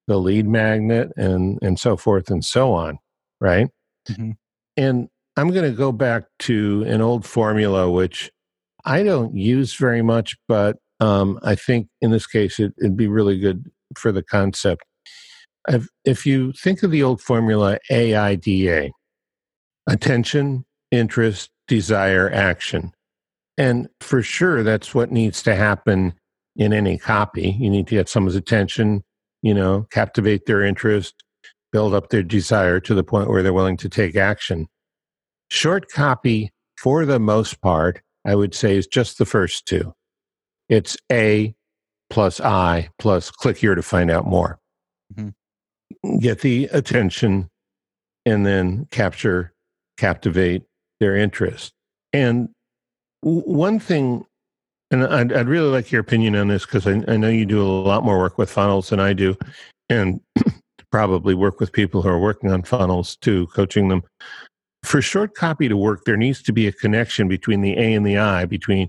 the 0.09 0.19
lead 0.19 0.49
magnet, 0.49 1.13
and, 1.17 1.59
and 1.63 1.79
so 1.79 1.97
forth 1.97 2.31
and 2.31 2.45
so 2.45 2.73
on, 2.73 2.99
right? 3.41 3.69
Mm-hmm. 4.09 4.33
And 4.77 5.09
I'm 5.37 5.51
going 5.51 5.71
to 5.71 5.77
go 5.77 5.93
back 5.93 6.25
to 6.41 6.83
an 6.89 7.01
old 7.01 7.25
formula, 7.25 7.89
which 7.89 8.31
I 8.85 9.05
don't 9.05 9.37
use 9.37 9.77
very 9.77 10.03
much, 10.03 10.37
but 10.49 10.79
um, 10.99 11.39
I 11.45 11.55
think 11.55 11.89
in 12.01 12.11
this 12.11 12.27
case 12.27 12.59
it, 12.59 12.73
would 12.81 12.97
be 12.97 13.07
really 13.07 13.39
good 13.39 13.71
for 13.97 14.11
the 14.11 14.23
concept. 14.23 14.83
If, 15.69 15.87
if 16.05 16.27
you 16.27 16.53
think 16.53 16.83
of 16.83 16.91
the 16.91 17.03
old 17.03 17.21
formula 17.21 17.79
AIDA, 17.91 18.91
attention, 19.87 20.65
interest, 20.91 21.51
desire, 21.69 22.31
action. 22.31 22.93
And 23.57 23.89
for 24.01 24.23
sure, 24.23 24.63
that's 24.63 24.95
what 24.95 25.13
needs 25.13 25.43
to 25.43 25.55
happen 25.55 26.15
in 26.57 26.73
any 26.73 26.99
copy. 26.99 27.51
You 27.61 27.71
need 27.71 27.87
to 27.89 27.95
get 27.95 28.09
someone's 28.09 28.37
attention, 28.37 29.05
you 29.43 29.55
know, 29.55 29.87
captivate 29.91 30.47
their 30.47 30.63
interest, 30.63 31.15
build 31.73 31.95
up 31.95 32.11
their 32.11 32.23
desire 32.23 32.81
to 32.81 32.95
the 32.95 33.05
point 33.05 33.29
where 33.29 33.43
they're 33.43 33.53
willing 33.53 33.77
to 33.79 33.89
take 33.89 34.17
action. 34.17 34.67
Short 35.51 35.91
copy, 35.91 36.53
for 36.77 37.05
the 37.05 37.19
most 37.19 37.61
part, 37.61 38.03
I 38.27 38.35
would 38.35 38.55
say 38.55 38.77
is 38.77 38.87
just 38.87 39.19
the 39.19 39.27
first 39.27 39.67
two. 39.67 39.95
It's 40.69 40.97
A 41.11 41.55
plus 42.11 42.41
I 42.41 42.91
plus 42.99 43.31
click 43.31 43.57
here 43.57 43.75
to 43.75 43.83
find 43.83 44.11
out 44.11 44.27
more. 44.27 44.59
Mm-hmm. 45.15 46.19
Get 46.19 46.41
the 46.41 46.65
attention 46.73 47.51
and 48.27 48.45
then 48.45 48.87
capture, 48.91 49.55
captivate 49.97 50.63
their 51.01 51.17
interest. 51.17 51.73
And 52.13 52.51
one 53.23 53.81
thing, 53.81 54.25
and 54.91 55.05
I'd, 55.05 55.33
I'd 55.33 55.49
really 55.49 55.71
like 55.71 55.93
your 55.93 56.01
opinion 56.01 56.37
on 56.37 56.49
this 56.49 56.65
because 56.65 56.87
I, 56.87 57.03
I 57.09 57.17
know 57.17 57.29
you 57.29 57.45
do 57.45 57.63
a 57.63 57.65
lot 57.65 58.05
more 58.05 58.19
work 58.19 58.39
with 58.39 58.51
funnels 58.51 58.91
than 58.91 59.01
I 59.01 59.13
do, 59.13 59.37
and 59.89 60.21
probably 60.91 61.35
work 61.35 61.61
with 61.61 61.73
people 61.73 62.03
who 62.03 62.09
are 62.09 62.19
working 62.19 62.51
on 62.51 62.63
funnels 62.63 63.17
too, 63.17 63.47
coaching 63.49 63.89
them. 63.89 64.03
For 64.85 65.03
short 65.03 65.35
copy 65.35 65.69
to 65.69 65.77
work, 65.77 66.05
there 66.05 66.17
needs 66.17 66.43
to 66.45 66.53
be 66.53 66.67
a 66.67 66.73
connection 66.73 67.29
between 67.29 67.61
the 67.61 67.77
A 67.77 67.93
and 67.95 68.07
the 68.07 68.19
I, 68.19 68.47
between 68.47 68.89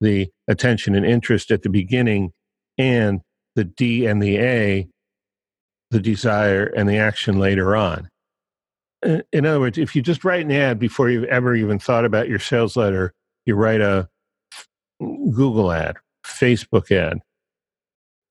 the 0.00 0.30
attention 0.48 0.94
and 0.94 1.04
interest 1.04 1.50
at 1.50 1.62
the 1.62 1.68
beginning 1.68 2.32
and 2.78 3.20
the 3.56 3.64
D 3.64 4.06
and 4.06 4.22
the 4.22 4.38
A, 4.38 4.88
the 5.90 6.00
desire 6.00 6.66
and 6.66 6.88
the 6.88 6.98
action 6.98 7.38
later 7.38 7.74
on. 7.74 8.08
Uh, 9.04 9.18
in 9.32 9.46
other 9.46 9.60
words, 9.60 9.78
if 9.78 9.96
you 9.96 10.02
just 10.02 10.24
write 10.24 10.44
an 10.44 10.52
ad 10.52 10.78
before 10.78 11.10
you've 11.10 11.24
ever 11.24 11.54
even 11.54 11.78
thought 11.78 12.04
about 12.04 12.28
your 12.28 12.38
sales 12.38 12.76
letter, 12.76 13.12
you 13.46 13.54
write 13.54 13.80
a 13.80 14.08
Google 15.00 15.72
ad, 15.72 15.96
Facebook 16.24 16.90
ad, 16.90 17.18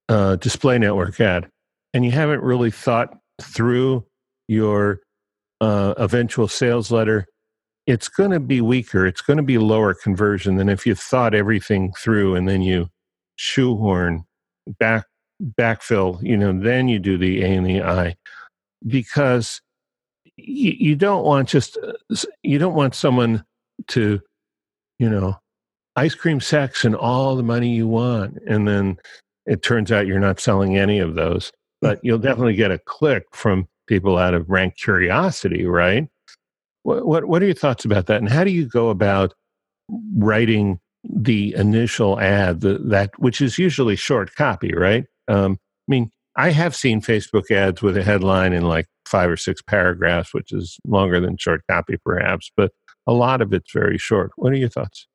uh, 0.08 0.36
display 0.38 0.78
network 0.78 1.20
ad, 1.20 1.50
and 1.94 2.06
you 2.06 2.12
haven't 2.12 2.42
really 2.42 2.72
thought 2.72 3.18
through 3.42 4.06
your 4.48 5.00
uh, 5.62 5.94
eventual 5.98 6.48
sales 6.48 6.92
letter, 6.92 7.28
it's 7.88 8.08
going 8.08 8.32
to 8.32 8.40
be 8.40 8.62
weaker. 8.62 9.06
It's 9.06 9.22
going 9.22 9.38
to 9.38 9.44
be 9.44 9.58
lower 9.58 9.94
conversion 9.94 10.56
than 10.56 10.70
if 10.70 10.86
you 10.86 10.96
thought 10.96 11.34
everything 11.34 11.92
through 11.98 12.36
and 12.36 12.48
then 12.48 12.62
you 12.62 12.90
shoehorn 13.36 14.26
back 14.80 15.06
backfill. 15.58 16.22
You 16.22 16.38
know, 16.38 16.54
then 16.54 16.88
you 16.88 17.00
do 17.00 17.18
the 17.18 17.44
A 17.44 17.56
and 17.56 17.66
the 17.66 17.82
I 17.82 18.16
because 18.88 19.62
you, 20.38 20.74
you 20.78 20.96
don't 20.96 21.26
want 21.26 21.50
just 21.50 21.78
uh, 21.78 21.94
you 22.44 22.60
don't 22.60 22.76
want 22.76 22.96
someone 22.96 23.44
to 23.88 24.20
you 25.00 25.10
know 25.10 25.38
ice 26.00 26.16
cream 26.16 26.40
sex 26.40 26.84
and 26.84 26.96
all 26.96 27.36
the 27.36 27.44
money 27.44 27.70
you 27.70 27.88
want 27.88 28.38
and 28.48 28.68
then 28.68 28.98
it 29.46 29.62
turns 29.62 29.92
out 29.92 30.08
you're 30.08 30.20
not 30.20 30.40
selling 30.40 30.78
any 30.78 31.00
of 31.00 31.16
those 31.16 31.52
but 31.82 32.00
you'll 32.04 32.20
definitely 32.20 32.56
get 32.56 32.72
a 32.72 32.80
click 32.80 33.26
from 33.32 33.68
people 33.88 34.18
out 34.18 34.34
of 34.34 34.50
rank 34.50 34.78
curiosity, 34.78 35.66
right? 35.66 36.08
What, 36.84 37.06
what, 37.06 37.26
what 37.26 37.42
are 37.42 37.46
your 37.46 37.56
thoughts 37.56 37.86
about 37.86 38.06
that? 38.06 38.22
And 38.22 38.30
how 38.30 38.44
do 38.44 38.52
you 38.52 38.68
go 38.68 38.90
about 38.90 39.34
writing 40.16 40.80
the 41.04 41.54
initial 41.56 42.20
ad 42.20 42.62
the, 42.62 42.78
that 42.86 43.12
which 43.18 43.42
is 43.42 43.58
usually 43.58 43.96
short 43.96 44.36
copy, 44.36 44.74
right? 44.74 45.06
Um, 45.28 45.58
I 45.88 45.92
mean, 45.92 46.12
I 46.36 46.52
have 46.52 46.76
seen 46.76 47.02
Facebook 47.02 47.52
ads 47.52 47.82
with 47.82 47.98
a 47.98 48.04
headline 48.04 48.54
in 48.54 48.64
like 48.64 48.88
five 49.06 49.30
or 49.30 49.38
six 49.38 49.62
paragraphs, 49.62 50.34
which 50.34 50.54
is 50.54 50.78
longer 50.86 51.20
than 51.20 51.38
short 51.38 51.62
copy, 51.70 51.98
perhaps, 52.06 52.52
but 52.56 52.72
a 53.08 53.14
lot 53.14 53.42
of 53.42 53.54
it's 53.54 53.72
very 53.74 53.98
short. 53.98 54.32
What 54.36 54.54
are 54.54 54.58
your 54.58 54.70
thoughts? 54.70 55.08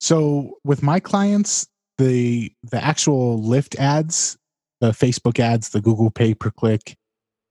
So, 0.00 0.58
with 0.64 0.82
my 0.82 1.00
clients, 1.00 1.66
the 1.98 2.52
the 2.70 2.82
actual 2.82 3.42
lift 3.42 3.76
ads 3.76 4.36
the 4.80 4.90
Facebook 4.90 5.38
ads, 5.38 5.70
the 5.70 5.80
Google 5.80 6.10
pay 6.10 6.34
per 6.34 6.50
click. 6.50 6.96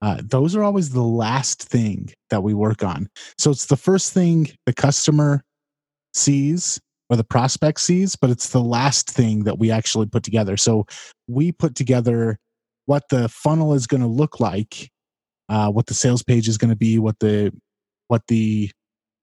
Uh, 0.02 0.22
those 0.24 0.56
are 0.56 0.64
always 0.64 0.92
the 0.92 1.04
last 1.04 1.64
thing 1.64 2.12
that 2.30 2.44
we 2.44 2.54
work 2.54 2.84
on. 2.84 3.08
So 3.38 3.50
it's 3.50 3.66
the 3.66 3.78
first 3.78 4.14
thing 4.14 4.50
the 4.66 4.74
customer 4.74 5.42
sees 6.14 6.80
or 7.10 7.18
the 7.18 7.24
prospect 7.24 7.80
sees, 7.80 8.16
but 8.16 8.30
it's 8.30 8.50
the 8.50 8.62
last 8.62 9.10
thing 9.10 9.46
that 9.46 9.58
we 9.58 9.72
actually 9.72 10.08
put 10.08 10.24
together. 10.24 10.58
So 10.58 10.86
we 11.28 11.52
put 11.52 11.76
together 11.76 12.38
what 12.86 13.10
the 13.10 13.30
funnel 13.30 13.74
is 13.74 13.88
going 13.88 14.02
to 14.02 14.08
look 14.08 14.40
like, 14.40 14.90
uh, 15.50 15.72
what 15.72 15.88
the 15.88 15.94
sales 15.94 16.22
page 16.22 16.48
is 16.48 16.58
going 16.58 16.70
to 16.70 16.76
be, 16.76 17.00
what 17.00 17.18
the 17.20 17.52
what 18.08 18.22
the 18.28 18.70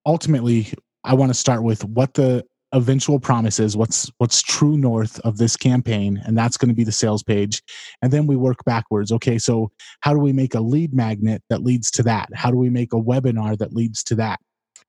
ultimately 0.05 0.73
I 1.05 1.15
want 1.15 1.31
to 1.31 1.39
start 1.39 1.63
with 1.63 1.85
what 1.85 2.15
the 2.15 2.45
eventual 2.73 3.21
promises 3.21 3.77
what's 3.77 4.11
what's 4.19 4.41
true 4.41 4.79
north 4.79 5.21
of 5.21 5.37
this 5.37 5.57
campaign 5.57 6.21
and 6.25 6.37
that's 6.37 6.57
going 6.57 6.71
to 6.71 6.75
be 6.75 6.85
the 6.85 6.93
sales 6.93 7.23
page. 7.23 7.63
And 8.01 8.13
then 8.13 8.27
we 8.27 8.37
work 8.37 8.65
backwards. 8.65 9.13
Okay 9.13 9.39
so 9.39 9.71
how 10.01 10.13
do 10.13 10.19
we 10.19 10.33
make 10.33 10.55
a 10.55 10.61
lead 10.61 10.95
magnet 10.95 11.43
that 11.51 11.63
leads 11.63 11.91
to 11.93 12.03
that? 12.05 12.29
How 12.35 12.51
do 12.51 12.57
we 12.57 12.71
make 12.71 12.93
a 12.93 13.01
webinar 13.01 13.59
that 13.59 13.75
leads 13.75 14.03
to 14.05 14.15
that? 14.17 14.41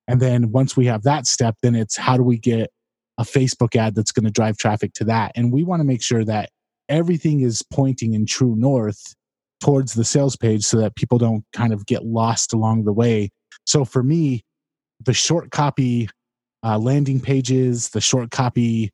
And 0.07 0.21
then 0.21 0.51
once 0.51 0.77
we 0.77 0.85
have 0.85 1.03
that 1.03 1.27
step 1.27 1.55
then 1.61 1.75
it's 1.75 1.97
how 1.97 2.15
do 2.15 2.23
we 2.23 2.37
get 2.37 2.71
a 3.19 3.23
facebook 3.23 3.75
ad 3.75 3.95
that's 3.95 4.11
going 4.11 4.25
to 4.25 4.31
drive 4.31 4.57
traffic 4.57 4.93
to 4.93 5.03
that? 5.05 5.33
And 5.35 5.51
we 5.51 5.63
want 5.63 5.81
to 5.81 5.85
make 5.85 6.01
sure 6.01 6.23
that 6.23 6.49
everything 6.87 7.41
is 7.41 7.61
pointing 7.61 8.13
in 8.13 8.25
true 8.25 8.55
north 8.55 9.13
towards 9.59 9.93
the 9.93 10.05
sales 10.05 10.35
page 10.37 10.63
so 10.63 10.77
that 10.77 10.95
people 10.95 11.17
don't 11.17 11.43
kind 11.53 11.73
of 11.73 11.85
get 11.85 12.05
lost 12.05 12.53
along 12.53 12.85
the 12.85 12.93
way. 12.93 13.29
So 13.65 13.83
for 13.83 14.03
me 14.03 14.45
the 15.05 15.13
short 15.13 15.51
copy 15.51 16.07
uh, 16.63 16.77
landing 16.77 17.19
pages, 17.19 17.89
the 17.89 18.01
short 18.01 18.31
copy 18.31 18.91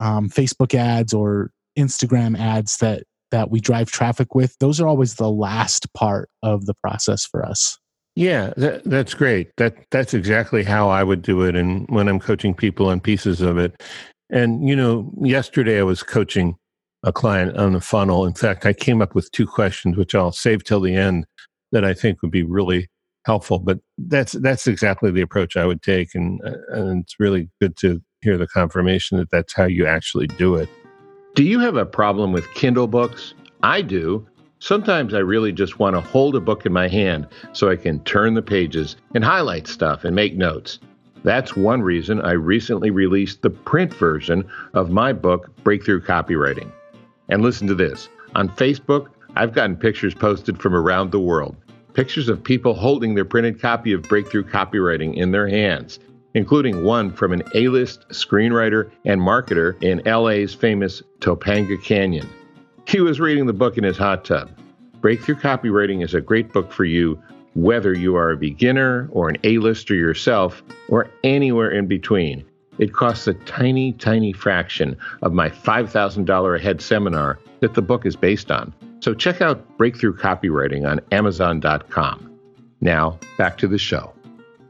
um, 0.00 0.28
Facebook 0.28 0.74
ads 0.74 1.14
or 1.14 1.50
Instagram 1.78 2.38
ads 2.38 2.78
that 2.78 3.04
that 3.30 3.50
we 3.50 3.60
drive 3.60 3.90
traffic 3.90 4.34
with, 4.34 4.54
those 4.60 4.78
are 4.78 4.86
always 4.86 5.14
the 5.14 5.30
last 5.30 5.92
part 5.94 6.28
of 6.42 6.66
the 6.66 6.74
process 6.74 7.24
for 7.24 7.44
us. 7.44 7.78
Yeah, 8.14 8.52
that, 8.58 8.84
that's 8.84 9.14
great. 9.14 9.50
That 9.56 9.74
that's 9.90 10.12
exactly 10.12 10.62
how 10.62 10.90
I 10.90 11.02
would 11.02 11.22
do 11.22 11.42
it, 11.42 11.56
and 11.56 11.86
when 11.88 12.08
I'm 12.08 12.20
coaching 12.20 12.54
people 12.54 12.88
on 12.88 13.00
pieces 13.00 13.40
of 13.40 13.56
it. 13.56 13.82
And 14.30 14.68
you 14.68 14.76
know, 14.76 15.10
yesterday 15.20 15.78
I 15.78 15.82
was 15.82 16.02
coaching 16.02 16.56
a 17.04 17.12
client 17.12 17.56
on 17.56 17.72
the 17.72 17.80
funnel. 17.80 18.26
In 18.26 18.34
fact, 18.34 18.66
I 18.66 18.72
came 18.72 19.00
up 19.00 19.14
with 19.14 19.32
two 19.32 19.46
questions, 19.46 19.96
which 19.96 20.14
I'll 20.14 20.32
save 20.32 20.62
till 20.62 20.80
the 20.80 20.94
end, 20.94 21.26
that 21.72 21.84
I 21.84 21.94
think 21.94 22.22
would 22.22 22.30
be 22.30 22.42
really 22.42 22.88
helpful. 23.24 23.58
But 23.58 23.78
that's 23.98 24.32
that's 24.32 24.66
exactly 24.66 25.10
the 25.10 25.20
approach 25.20 25.56
I 25.56 25.66
would 25.66 25.82
take, 25.82 26.14
and 26.14 26.40
uh, 26.44 26.56
and 26.68 27.02
it's 27.02 27.16
really 27.18 27.50
good 27.60 27.76
to 27.78 28.00
hear 28.20 28.36
the 28.36 28.46
confirmation 28.46 29.18
that 29.18 29.30
that's 29.30 29.54
how 29.54 29.64
you 29.64 29.86
actually 29.86 30.26
do 30.26 30.54
it. 30.54 30.68
Do 31.34 31.44
you 31.44 31.60
have 31.60 31.76
a 31.76 31.86
problem 31.86 32.32
with 32.32 32.52
Kindle 32.54 32.86
books? 32.86 33.34
I 33.62 33.82
do. 33.82 34.26
Sometimes 34.58 35.12
I 35.12 35.18
really 35.18 35.50
just 35.50 35.80
want 35.80 35.96
to 35.96 36.00
hold 36.00 36.36
a 36.36 36.40
book 36.40 36.66
in 36.66 36.72
my 36.72 36.86
hand 36.86 37.26
so 37.52 37.68
I 37.68 37.76
can 37.76 37.98
turn 38.04 38.34
the 38.34 38.42
pages 38.42 38.96
and 39.14 39.24
highlight 39.24 39.66
stuff 39.66 40.04
and 40.04 40.14
make 40.14 40.36
notes. 40.36 40.78
That's 41.24 41.56
one 41.56 41.82
reason 41.82 42.20
I 42.20 42.32
recently 42.32 42.90
released 42.90 43.42
the 43.42 43.50
print 43.50 43.92
version 43.94 44.48
of 44.74 44.90
my 44.90 45.12
book, 45.12 45.50
Breakthrough 45.64 46.00
Copywriting. 46.00 46.70
And 47.28 47.42
listen 47.42 47.66
to 47.68 47.74
this 47.74 48.08
on 48.34 48.48
Facebook, 48.50 49.08
I've 49.34 49.52
gotten 49.52 49.76
pictures 49.76 50.14
posted 50.14 50.60
from 50.60 50.74
around 50.74 51.10
the 51.10 51.20
world 51.20 51.56
pictures 51.94 52.28
of 52.28 52.42
people 52.42 52.74
holding 52.74 53.14
their 53.14 53.24
printed 53.24 53.60
copy 53.60 53.92
of 53.92 54.02
Breakthrough 54.02 54.44
Copywriting 54.44 55.14
in 55.14 55.30
their 55.30 55.48
hands, 55.48 55.98
including 56.34 56.84
one 56.84 57.12
from 57.12 57.32
an 57.32 57.42
A 57.54 57.68
list 57.68 58.08
screenwriter 58.10 58.90
and 59.04 59.20
marketer 59.20 59.80
in 59.82 60.02
LA's 60.04 60.54
famous 60.54 61.02
Topanga 61.20 61.82
Canyon. 61.82 62.28
He 62.86 63.00
was 63.00 63.20
reading 63.20 63.46
the 63.46 63.52
book 63.52 63.78
in 63.78 63.84
his 63.84 63.98
hot 63.98 64.24
tub. 64.24 64.50
Breakthrough 65.00 65.36
Copywriting 65.36 66.02
is 66.02 66.14
a 66.14 66.20
great 66.20 66.52
book 66.52 66.72
for 66.72 66.84
you, 66.84 67.20
whether 67.54 67.92
you 67.92 68.16
are 68.16 68.30
a 68.30 68.36
beginner 68.36 69.08
or 69.12 69.28
an 69.28 69.36
A-lister 69.44 69.94
yourself, 69.94 70.62
or 70.88 71.10
anywhere 71.22 71.70
in 71.70 71.86
between. 71.86 72.44
It 72.78 72.94
costs 72.94 73.26
a 73.26 73.34
tiny, 73.34 73.92
tiny 73.92 74.32
fraction 74.32 74.96
of 75.20 75.32
my 75.34 75.50
$5,000 75.50 76.56
a 76.56 76.62
head 76.62 76.80
seminar 76.80 77.38
that 77.60 77.74
the 77.74 77.82
book 77.82 78.06
is 78.06 78.16
based 78.16 78.50
on. 78.50 78.72
So 79.02 79.14
check 79.14 79.40
out 79.40 79.76
Breakthrough 79.78 80.16
Copywriting 80.16 80.88
on 80.88 81.00
Amazon.com. 81.10 82.38
Now, 82.80 83.18
back 83.36 83.58
to 83.58 83.66
the 83.66 83.76
show. 83.76 84.14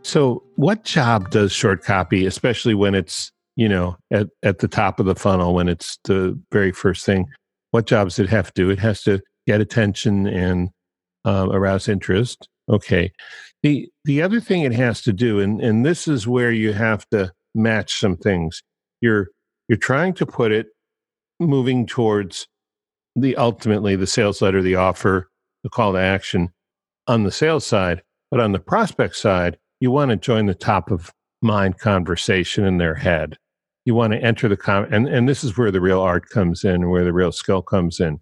So, 0.04 0.42
what 0.56 0.84
job 0.84 1.30
does 1.30 1.52
short 1.52 1.84
copy, 1.84 2.24
especially 2.24 2.72
when 2.72 2.94
it's, 2.94 3.30
you 3.56 3.68
know, 3.68 3.98
at, 4.10 4.28
at 4.42 4.60
the 4.60 4.68
top 4.68 4.98
of 4.98 5.04
the 5.04 5.14
funnel, 5.14 5.54
when 5.54 5.68
it's 5.68 5.98
the 6.04 6.40
very 6.50 6.72
first 6.72 7.04
thing? 7.04 7.26
What 7.72 7.86
jobs 7.86 8.16
does 8.16 8.24
it 8.24 8.30
have 8.30 8.46
to 8.54 8.62
do? 8.62 8.70
It 8.70 8.78
has 8.78 9.02
to 9.02 9.20
get 9.46 9.60
attention 9.60 10.26
and 10.26 10.70
um, 11.26 11.52
arouse 11.52 11.86
interest. 11.86 12.48
Okay. 12.70 13.12
The 13.62 13.90
the 14.06 14.22
other 14.22 14.40
thing 14.40 14.62
it 14.62 14.72
has 14.72 15.02
to 15.02 15.12
do, 15.12 15.40
and, 15.40 15.60
and 15.60 15.84
this 15.84 16.08
is 16.08 16.26
where 16.26 16.50
you 16.52 16.72
have 16.72 17.06
to 17.10 17.32
match 17.54 18.00
some 18.00 18.16
things. 18.16 18.62
You're 19.02 19.28
you're 19.68 19.76
trying 19.76 20.14
to 20.14 20.24
put 20.24 20.52
it 20.52 20.68
moving 21.38 21.86
towards 21.86 22.48
the 23.14 23.36
ultimately 23.36 23.96
the 23.96 24.06
sales 24.06 24.40
letter, 24.40 24.62
the 24.62 24.76
offer, 24.76 25.30
the 25.62 25.70
call 25.70 25.92
to 25.92 25.98
action 25.98 26.50
on 27.06 27.24
the 27.24 27.32
sales 27.32 27.66
side, 27.66 28.02
but 28.30 28.40
on 28.40 28.52
the 28.52 28.58
prospect 28.58 29.16
side, 29.16 29.58
you 29.80 29.90
want 29.90 30.10
to 30.10 30.16
join 30.16 30.46
the 30.46 30.54
top 30.54 30.90
of 30.90 31.12
mind 31.42 31.78
conversation 31.78 32.64
in 32.64 32.78
their 32.78 32.94
head. 32.94 33.36
You 33.84 33.94
want 33.94 34.12
to 34.12 34.22
enter 34.22 34.48
the 34.48 34.56
com, 34.56 34.86
and 34.92 35.08
and 35.08 35.28
this 35.28 35.42
is 35.42 35.58
where 35.58 35.72
the 35.72 35.80
real 35.80 36.00
art 36.00 36.28
comes 36.28 36.64
in, 36.64 36.88
where 36.88 37.04
the 37.04 37.12
real 37.12 37.32
skill 37.32 37.62
comes 37.62 37.98
in. 37.98 38.20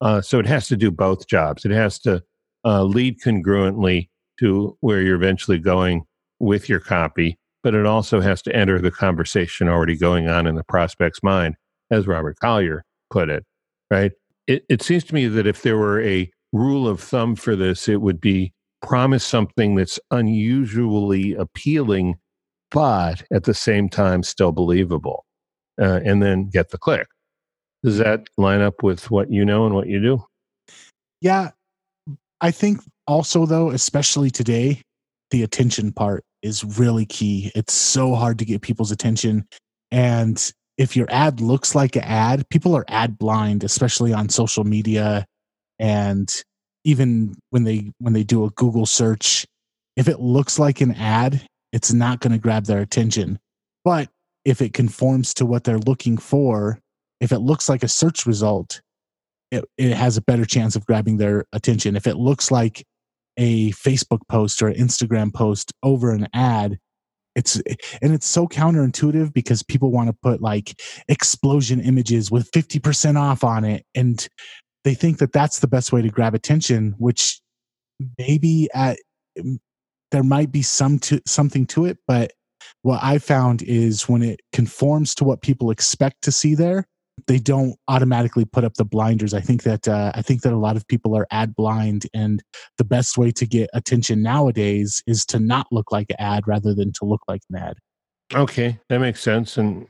Uh, 0.00 0.20
so 0.20 0.38
it 0.38 0.46
has 0.46 0.66
to 0.68 0.76
do 0.76 0.90
both 0.90 1.28
jobs. 1.28 1.64
It 1.64 1.70
has 1.70 1.98
to 2.00 2.22
uh, 2.64 2.82
lead 2.84 3.20
congruently 3.20 4.08
to 4.40 4.76
where 4.80 5.02
you're 5.02 5.16
eventually 5.16 5.58
going 5.58 6.04
with 6.40 6.68
your 6.68 6.80
copy, 6.80 7.38
but 7.62 7.74
it 7.74 7.86
also 7.86 8.20
has 8.20 8.42
to 8.42 8.56
enter 8.56 8.80
the 8.80 8.90
conversation 8.90 9.68
already 9.68 9.96
going 9.96 10.28
on 10.28 10.46
in 10.46 10.54
the 10.54 10.64
prospect's 10.64 11.22
mind, 11.22 11.54
as 11.90 12.06
Robert 12.06 12.38
Collier 12.40 12.84
put 13.10 13.28
it. 13.28 13.44
Right? 13.90 14.12
It, 14.46 14.64
it 14.68 14.82
seems 14.82 15.04
to 15.04 15.14
me 15.14 15.26
that 15.28 15.46
if 15.46 15.62
there 15.62 15.76
were 15.76 16.02
a 16.02 16.30
rule 16.52 16.86
of 16.86 17.00
thumb 17.00 17.36
for 17.36 17.56
this, 17.56 17.88
it 17.88 18.00
would 18.00 18.20
be 18.20 18.52
promise 18.82 19.24
something 19.24 19.74
that's 19.74 19.98
unusually 20.10 21.34
appealing, 21.34 22.16
but 22.70 23.24
at 23.32 23.44
the 23.44 23.54
same 23.54 23.88
time 23.88 24.22
still 24.22 24.52
believable, 24.52 25.24
uh, 25.80 26.00
and 26.04 26.22
then 26.22 26.48
get 26.50 26.70
the 26.70 26.78
click. 26.78 27.06
Does 27.82 27.98
that 27.98 28.28
line 28.36 28.60
up 28.60 28.82
with 28.82 29.10
what 29.10 29.30
you 29.30 29.44
know 29.44 29.66
and 29.66 29.74
what 29.74 29.88
you 29.88 30.00
do? 30.00 30.24
Yeah. 31.20 31.50
I 32.40 32.50
think 32.50 32.80
also, 33.06 33.46
though, 33.46 33.70
especially 33.70 34.30
today, 34.30 34.82
the 35.30 35.42
attention 35.42 35.92
part 35.92 36.22
is 36.42 36.78
really 36.78 37.06
key. 37.06 37.50
It's 37.54 37.72
so 37.72 38.14
hard 38.14 38.38
to 38.38 38.44
get 38.44 38.60
people's 38.60 38.92
attention. 38.92 39.46
And 39.90 40.52
if 40.76 40.96
your 40.96 41.06
ad 41.10 41.40
looks 41.40 41.74
like 41.74 41.96
an 41.96 42.02
ad, 42.02 42.48
people 42.48 42.74
are 42.76 42.84
ad 42.88 43.18
blind, 43.18 43.64
especially 43.64 44.12
on 44.12 44.28
social 44.28 44.64
media 44.64 45.26
and 45.78 46.42
even 46.84 47.34
when 47.50 47.64
they 47.64 47.90
when 47.98 48.12
they 48.12 48.22
do 48.22 48.44
a 48.44 48.50
google 48.50 48.86
search 48.86 49.44
if 49.96 50.06
it 50.06 50.20
looks 50.20 50.56
like 50.56 50.80
an 50.80 50.92
ad 50.94 51.44
it's 51.72 51.92
not 51.92 52.20
going 52.20 52.30
to 52.30 52.38
grab 52.38 52.66
their 52.66 52.80
attention 52.80 53.40
but 53.84 54.08
if 54.44 54.62
it 54.62 54.72
conforms 54.72 55.34
to 55.34 55.44
what 55.44 55.64
they're 55.64 55.78
looking 55.78 56.16
for 56.16 56.78
if 57.24 57.32
it 57.32 57.38
looks 57.38 57.70
like 57.70 57.82
a 57.82 57.88
search 57.88 58.26
result, 58.26 58.82
it, 59.50 59.64
it 59.78 59.94
has 59.94 60.16
a 60.18 60.22
better 60.22 60.44
chance 60.44 60.76
of 60.76 60.84
grabbing 60.84 61.16
their 61.16 61.46
attention. 61.54 61.96
If 61.96 62.06
it 62.06 62.16
looks 62.16 62.50
like 62.50 62.84
a 63.38 63.70
Facebook 63.70 64.20
post 64.28 64.60
or 64.60 64.68
an 64.68 64.74
Instagram 64.74 65.32
post 65.32 65.72
over 65.82 66.10
an 66.12 66.28
ad, 66.34 66.78
it's 67.34 67.60
eh, 67.66 67.74
and 68.02 68.12
it's 68.12 68.26
so 68.26 68.46
counterintuitive 68.46 69.32
because 69.32 69.62
people 69.62 69.90
want 69.90 70.08
to 70.08 70.16
put 70.22 70.40
like 70.40 70.80
explosion 71.08 71.80
images 71.80 72.30
with 72.30 72.50
50% 72.50 73.18
off 73.18 73.44
on 73.44 73.64
it 73.64 73.84
and 73.94 74.28
they 74.84 74.94
think 74.94 75.18
that 75.18 75.32
that's 75.32 75.60
the 75.60 75.66
best 75.66 75.92
way 75.92 76.02
to 76.02 76.08
grab 76.08 76.34
attention 76.34 76.94
which 76.98 77.40
maybe 78.18 78.68
at 78.74 78.98
there 80.10 80.22
might 80.22 80.52
be 80.52 80.62
some 80.62 80.98
to 80.98 81.20
something 81.26 81.66
to 81.66 81.84
it 81.84 81.98
but 82.06 82.32
what 82.82 83.02
i 83.02 83.18
found 83.18 83.62
is 83.62 84.08
when 84.08 84.22
it 84.22 84.40
conforms 84.52 85.14
to 85.14 85.24
what 85.24 85.42
people 85.42 85.70
expect 85.70 86.22
to 86.22 86.32
see 86.32 86.54
there 86.54 86.86
they 87.26 87.38
don't 87.38 87.76
automatically 87.88 88.44
put 88.44 88.64
up 88.64 88.74
the 88.74 88.84
blinders. 88.84 89.34
I 89.34 89.40
think 89.40 89.62
that 89.62 89.86
uh, 89.88 90.12
I 90.14 90.22
think 90.22 90.42
that 90.42 90.52
a 90.52 90.58
lot 90.58 90.76
of 90.76 90.86
people 90.86 91.16
are 91.16 91.26
ad 91.30 91.54
blind, 91.54 92.06
and 92.12 92.42
the 92.78 92.84
best 92.84 93.16
way 93.16 93.30
to 93.32 93.46
get 93.46 93.70
attention 93.72 94.22
nowadays 94.22 95.02
is 95.06 95.24
to 95.26 95.38
not 95.38 95.66
look 95.70 95.92
like 95.92 96.10
an 96.10 96.16
ad 96.18 96.46
rather 96.46 96.74
than 96.74 96.92
to 96.92 97.04
look 97.04 97.22
like 97.28 97.42
an 97.50 97.56
ad. 97.56 97.76
Okay, 98.34 98.78
that 98.88 98.98
makes 98.98 99.20
sense. 99.20 99.56
And 99.56 99.86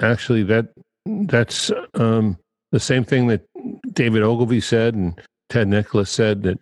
actually, 0.00 0.42
that 0.44 0.68
that's 1.06 1.70
um, 1.94 2.38
the 2.72 2.80
same 2.80 3.04
thing 3.04 3.28
that 3.28 3.42
David 3.92 4.22
Ogilvy 4.22 4.60
said 4.60 4.94
and 4.94 5.20
Ted 5.48 5.68
Nicholas 5.68 6.10
said 6.10 6.42
that. 6.42 6.58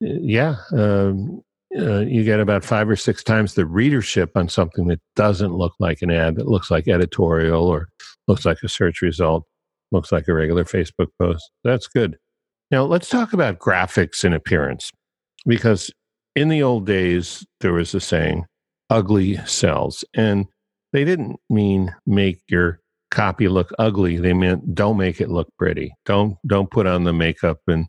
Yeah, 0.00 0.56
um, 0.72 1.42
uh, 1.74 2.00
you 2.00 2.22
get 2.22 2.38
about 2.38 2.64
five 2.64 2.88
or 2.88 2.96
six 2.96 3.22
times 3.22 3.54
the 3.54 3.64
readership 3.64 4.30
on 4.36 4.48
something 4.48 4.86
that 4.88 5.00
doesn't 5.14 5.54
look 5.54 5.72
like 5.78 6.02
an 6.02 6.10
ad, 6.10 6.36
that 6.36 6.48
looks 6.48 6.70
like 6.70 6.86
editorial 6.86 7.66
or 7.66 7.88
looks 8.28 8.44
like 8.44 8.58
a 8.62 8.68
search 8.68 9.02
result, 9.02 9.44
looks 9.92 10.12
like 10.12 10.28
a 10.28 10.34
regular 10.34 10.64
Facebook 10.64 11.08
post. 11.20 11.50
That's 11.64 11.86
good. 11.86 12.16
Now, 12.70 12.84
let's 12.84 13.08
talk 13.08 13.32
about 13.32 13.58
graphics 13.58 14.24
and 14.24 14.34
appearance 14.34 14.90
because 15.46 15.90
in 16.34 16.48
the 16.48 16.62
old 16.62 16.86
days, 16.86 17.46
there 17.60 17.72
was 17.72 17.94
a 17.94 18.00
saying, 18.00 18.44
ugly 18.90 19.36
sells. 19.46 20.04
And 20.14 20.46
they 20.92 21.04
didn't 21.04 21.36
mean 21.48 21.94
make 22.06 22.40
your 22.48 22.80
copy 23.10 23.48
look 23.48 23.70
ugly. 23.78 24.18
They 24.18 24.32
meant 24.32 24.74
don't 24.74 24.96
make 24.96 25.20
it 25.20 25.30
look 25.30 25.48
pretty. 25.58 25.92
Don't 26.04 26.36
don't 26.46 26.70
put 26.70 26.86
on 26.86 27.04
the 27.04 27.12
makeup 27.12 27.58
and 27.66 27.86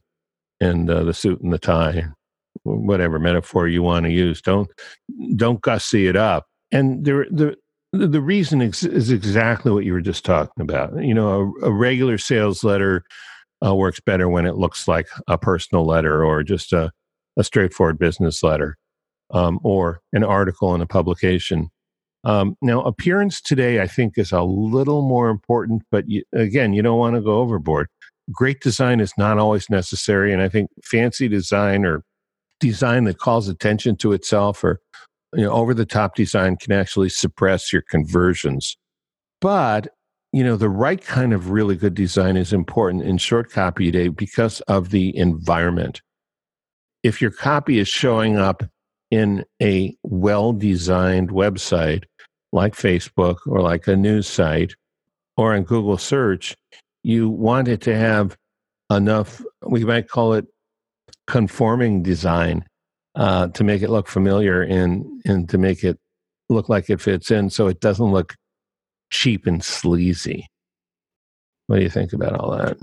and 0.59 0.89
uh, 0.89 1.03
the 1.03 1.13
suit 1.13 1.41
and 1.41 1.53
the 1.53 1.59
tie, 1.59 2.05
whatever 2.63 3.19
metaphor 3.19 3.67
you 3.67 3.83
want 3.83 4.05
to 4.05 4.11
use. 4.11 4.41
Don't 4.41 4.69
don't 5.35 5.61
gussy 5.61 6.07
it 6.07 6.15
up. 6.15 6.45
And 6.71 7.05
there 7.05 7.25
the 7.31 7.55
the 7.93 8.21
reason 8.21 8.61
is 8.61 9.11
exactly 9.11 9.71
what 9.71 9.85
you 9.85 9.93
were 9.93 10.01
just 10.01 10.25
talking 10.25 10.61
about. 10.61 11.01
You 11.01 11.13
know, 11.13 11.53
a, 11.61 11.67
a 11.67 11.71
regular 11.71 12.17
sales 12.17 12.63
letter 12.63 13.03
uh, 13.65 13.73
works 13.73 13.99
better 13.99 14.29
when 14.29 14.45
it 14.45 14.55
looks 14.55 14.87
like 14.87 15.07
a 15.27 15.37
personal 15.37 15.85
letter 15.85 16.23
or 16.23 16.43
just 16.43 16.73
a, 16.73 16.91
a 17.37 17.43
straightforward 17.43 17.97
business 17.97 18.43
letter 18.43 18.77
um, 19.31 19.59
or 19.63 20.01
an 20.13 20.23
article 20.23 20.75
in 20.75 20.81
a 20.81 20.85
publication. 20.87 21.69
Um, 22.23 22.55
now, 22.61 22.81
appearance 22.81 23.41
today, 23.41 23.79
I 23.81 23.87
think, 23.87 24.17
is 24.17 24.31
a 24.31 24.41
little 24.41 25.01
more 25.01 25.29
important, 25.29 25.83
but 25.91 26.09
you, 26.09 26.23
again, 26.33 26.73
you 26.73 26.81
don't 26.81 26.99
want 26.99 27.15
to 27.15 27.21
go 27.21 27.39
overboard. 27.39 27.87
Great 28.31 28.59
design 28.59 28.99
is 28.99 29.13
not 29.17 29.37
always 29.37 29.69
necessary. 29.69 30.33
And 30.33 30.41
I 30.41 30.49
think 30.49 30.69
fancy 30.83 31.29
design 31.29 31.85
or 31.85 32.03
design 32.59 33.05
that 33.05 33.19
calls 33.19 33.47
attention 33.47 33.95
to 33.97 34.11
itself 34.11 34.63
or 34.63 34.81
you 35.33 35.43
know, 35.43 35.51
over 35.51 35.73
the 35.73 35.85
top 35.85 36.15
design 36.15 36.55
can 36.57 36.73
actually 36.73 37.09
suppress 37.09 37.71
your 37.73 37.81
conversions. 37.81 38.77
But, 39.41 39.89
you 40.31 40.43
know, 40.43 40.55
the 40.55 40.69
right 40.69 41.01
kind 41.01 41.33
of 41.33 41.51
really 41.51 41.75
good 41.75 41.93
design 41.93 42.37
is 42.37 42.53
important 42.53 43.03
in 43.03 43.17
short 43.17 43.51
copy 43.51 43.91
today 43.91 44.07
because 44.07 44.61
of 44.61 44.89
the 44.89 45.15
environment. 45.15 46.01
If 47.03 47.21
your 47.21 47.31
copy 47.31 47.79
is 47.79 47.87
showing 47.87 48.37
up 48.37 48.63
in 49.11 49.45
a 49.61 49.95
well 50.03 50.53
designed 50.53 51.29
website 51.29 52.03
like 52.51 52.75
Facebook 52.75 53.37
or 53.45 53.61
like 53.61 53.87
a 53.87 53.95
news 53.95 54.27
site 54.27 54.73
or 55.35 55.55
in 55.55 55.63
Google 55.63 55.97
search, 55.97 56.55
you 57.03 57.29
want 57.29 57.67
it 57.67 57.81
to 57.81 57.95
have 57.95 58.35
enough, 58.91 59.41
we 59.65 59.85
might 59.85 60.09
call 60.09 60.33
it 60.33 60.45
conforming 61.27 62.01
design 62.01 62.65
uh, 63.17 63.47
to 63.47 63.63
make 63.63 63.81
it 63.81 63.89
look 63.89 64.07
familiar 64.07 64.61
and 64.61 65.05
and 65.25 65.49
to 65.49 65.57
make 65.57 65.83
it 65.83 65.99
look 66.49 66.69
like 66.69 66.89
it 66.89 67.01
fits 67.01 67.31
in, 67.31 67.49
so 67.49 67.67
it 67.67 67.81
doesn't 67.81 68.11
look 68.11 68.35
cheap 69.11 69.45
and 69.47 69.63
sleazy. 69.63 70.47
What 71.65 71.77
do 71.77 71.83
you 71.83 71.89
think 71.89 72.13
about 72.13 72.39
all 72.39 72.51
that? 72.51 72.77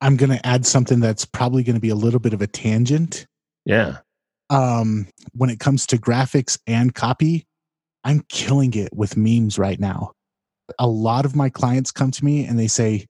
I'm 0.00 0.16
going 0.16 0.30
to 0.30 0.46
add 0.46 0.64
something 0.64 1.00
that's 1.00 1.24
probably 1.24 1.62
going 1.62 1.74
to 1.74 1.80
be 1.80 1.88
a 1.88 1.94
little 1.94 2.20
bit 2.20 2.32
of 2.32 2.40
a 2.40 2.46
tangent. 2.46 3.26
Yeah. 3.64 3.98
Um, 4.48 5.08
when 5.32 5.50
it 5.50 5.60
comes 5.60 5.86
to 5.88 5.96
graphics 5.96 6.58
and 6.66 6.94
copy, 6.94 7.44
I'm 8.04 8.22
killing 8.28 8.74
it 8.74 8.94
with 8.94 9.16
memes 9.16 9.58
right 9.58 9.78
now. 9.78 10.12
A 10.78 10.86
lot 10.86 11.24
of 11.24 11.36
my 11.36 11.50
clients 11.50 11.90
come 11.90 12.10
to 12.12 12.24
me 12.24 12.44
and 12.46 12.58
they 12.58 12.68
say, 12.68 13.06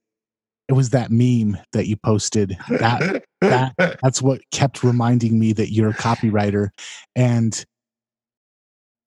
it 0.68 0.72
was 0.72 0.90
that 0.90 1.10
meme 1.10 1.58
that 1.72 1.86
you 1.86 1.96
posted 1.96 2.56
that 2.68 3.24
that 3.40 3.74
that's 4.02 4.20
what 4.22 4.40
kept 4.50 4.82
reminding 4.82 5.38
me 5.38 5.52
that 5.52 5.72
you're 5.72 5.90
a 5.90 5.94
copywriter. 5.94 6.70
And 7.16 7.64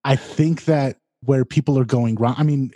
i 0.06 0.16
think 0.16 0.66
that 0.66 0.98
where 1.22 1.46
people 1.46 1.80
are 1.80 1.86
going 1.86 2.16
wrong 2.16 2.36
i 2.38 2.44
mean 2.44 2.74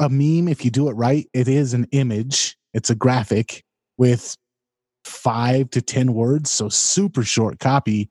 a 0.00 0.08
meme 0.08 0.48
if 0.48 0.64
you 0.64 0.70
do 0.70 0.88
it 0.88 0.92
right 0.92 1.28
it 1.34 1.48
is 1.48 1.74
an 1.74 1.86
image. 1.92 2.56
It's 2.74 2.88
a 2.88 2.94
graphic 2.94 3.62
with 3.98 4.36
five 5.04 5.68
to 5.70 5.82
ten 5.82 6.14
words 6.14 6.50
so 6.50 6.68
super 6.68 7.22
short 7.22 7.58
copy. 7.58 8.10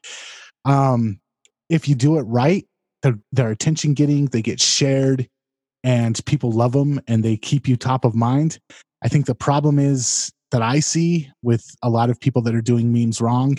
Um 0.65 1.19
if 1.69 1.88
you 1.88 1.95
do 1.95 2.17
it 2.17 2.23
right 2.23 2.65
they're 3.32 3.49
attention 3.49 3.93
getting 3.93 4.27
they 4.27 4.41
get 4.41 4.62
shared 4.62 5.27
and 5.84 6.23
people 6.25 6.51
love 6.51 6.73
them 6.73 7.01
and 7.08 7.23
they 7.23 7.36
keep 7.36 7.67
you 7.67 7.75
top 7.75 8.06
of 8.06 8.13
mind. 8.13 8.60
I 9.04 9.08
think 9.08 9.25
the 9.25 9.36
problem 9.36 9.80
is 9.80 10.32
that 10.51 10.61
I 10.61 10.79
see 10.79 11.29
with 11.41 11.65
a 11.81 11.89
lot 11.89 12.09
of 12.09 12.19
people 12.19 12.41
that 12.43 12.55
are 12.55 12.61
doing 12.61 12.93
memes 12.93 13.21
wrong 13.21 13.57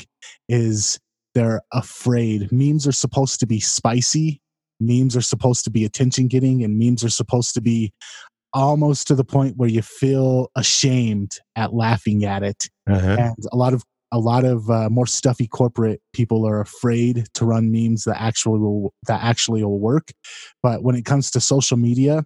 is 0.49 0.99
they're 1.35 1.63
afraid. 1.73 2.51
Memes 2.53 2.87
are 2.87 2.93
supposed 2.93 3.41
to 3.41 3.47
be 3.47 3.61
spicy, 3.61 4.41
memes 4.81 5.17
are 5.17 5.23
supposed 5.23 5.65
to 5.65 5.71
be 5.71 5.85
attention 5.85 6.29
getting, 6.29 6.63
and 6.63 6.79
memes 6.79 7.03
are 7.03 7.11
supposed 7.11 7.55
to 7.55 7.61
be 7.61 7.93
almost 8.53 9.07
to 9.09 9.15
the 9.15 9.25
point 9.25 9.57
where 9.57 9.69
you 9.69 9.81
feel 9.81 10.51
ashamed 10.57 11.39
at 11.57 11.73
laughing 11.73 12.25
at 12.25 12.43
it. 12.43 12.69
Uh-huh. 12.89 13.17
And 13.19 13.37
a 13.51 13.57
lot 13.57 13.73
of 13.73 13.83
a 14.15 14.19
lot 14.19 14.45
of 14.45 14.69
uh, 14.69 14.91
more 14.91 15.07
stuffy 15.07 15.47
corporate 15.47 16.03
people 16.13 16.47
are 16.47 16.61
afraid 16.61 17.25
to 17.33 17.47
run 17.47 17.73
memes 17.73 18.05
that 18.05 18.21
actually 18.21 18.59
will 18.59 18.93
that 19.07 19.23
actually 19.23 19.65
will 19.65 19.81
work. 19.81 20.13
But 20.63 20.83
when 20.83 20.95
it 20.95 21.07
comes 21.07 21.31
to 21.31 21.41
social 21.41 21.79
media 21.79 22.25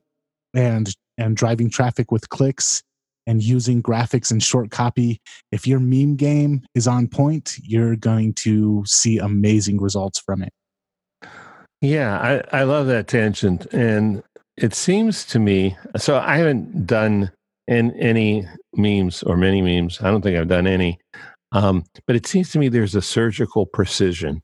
and 0.52 0.92
and 1.16 1.37
driving 1.37 1.70
traffic 1.70 2.11
with 2.11 2.29
clicks 2.29 2.83
and 3.27 3.43
using 3.43 3.83
graphics 3.83 4.31
and 4.31 4.43
short 4.43 4.71
copy, 4.71 5.21
if 5.53 5.67
your 5.67 5.81
meme 5.81 6.17
game 6.17 6.62
is 6.75 6.87
on 6.87 7.09
point, 7.09 7.59
you're 7.62 7.97
going 7.97 8.33
to 8.35 8.85
see 8.87 9.19
amazing 9.19 9.81
results 9.81 10.19
from 10.19 10.43
it. 10.43 10.53
Yeah, 11.81 12.43
I, 12.53 12.61
I 12.61 12.62
love 12.62 12.87
that 12.87 13.09
tangent. 13.09 13.67
And 13.73 14.23
it 14.57 14.75
seems 14.75 15.25
to 15.27 15.39
me 15.39 15.77
so 15.97 16.19
I 16.19 16.39
haven't 16.39 16.87
done 16.87 17.31
in 17.67 17.93
any 17.93 18.47
memes 18.75 19.23
or 19.23 19.37
many 19.37 19.61
memes. 19.61 20.01
I 20.01 20.11
don't 20.11 20.23
think 20.23 20.39
I've 20.39 20.49
done 20.49 20.67
any. 20.67 20.99
Um, 21.53 21.85
but 22.07 22.17
it 22.17 22.27
seems 22.27 22.51
to 22.51 22.59
me 22.59 22.69
there's 22.69 22.95
a 22.95 23.03
surgical 23.03 23.67
precision 23.67 24.43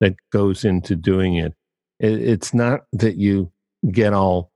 that 0.00 0.14
goes 0.32 0.64
into 0.64 0.96
doing 0.96 1.36
it. 1.36 1.54
it. 2.00 2.20
It's 2.20 2.52
not 2.52 2.80
that 2.92 3.16
you 3.16 3.50
get 3.90 4.12
all 4.12 4.50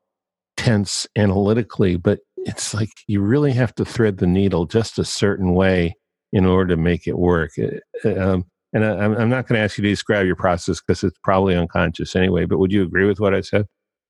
tense 0.57 1.07
analytically, 1.17 1.97
but 1.97 2.21
it's 2.49 2.73
like 2.73 2.91
you 3.07 3.21
really 3.21 3.53
have 3.53 3.75
to 3.75 3.85
thread 3.85 4.17
the 4.17 4.27
needle 4.27 4.65
just 4.65 4.99
a 4.99 5.05
certain 5.05 5.55
way 5.55 5.95
in 6.33 6.47
order 6.47 6.75
to 6.75 6.81
make 6.81 7.07
it 7.07 7.19
work. 7.19 7.53
Uh, 7.59 8.15
um, 8.19 8.45
and 8.73 8.85
I, 8.85 9.05
I'm 9.05 9.29
not 9.29 9.47
going 9.47 9.59
to 9.59 9.65
ask 9.65 9.79
you 9.79 9.83
to 9.83 9.89
describe 9.89 10.27
your 10.27 10.37
process 10.37 10.81
because 10.81 11.05
it's 11.05 11.19
probably 11.23 11.55
unconscious 11.55 12.17
anyway. 12.17 12.47
But 12.47 12.59
would 12.59 12.73
you 12.73 12.83
agree 12.83 13.07
with 13.07 13.21
what 13.21 13.35
I 13.35 13.43
said? 13.43 13.67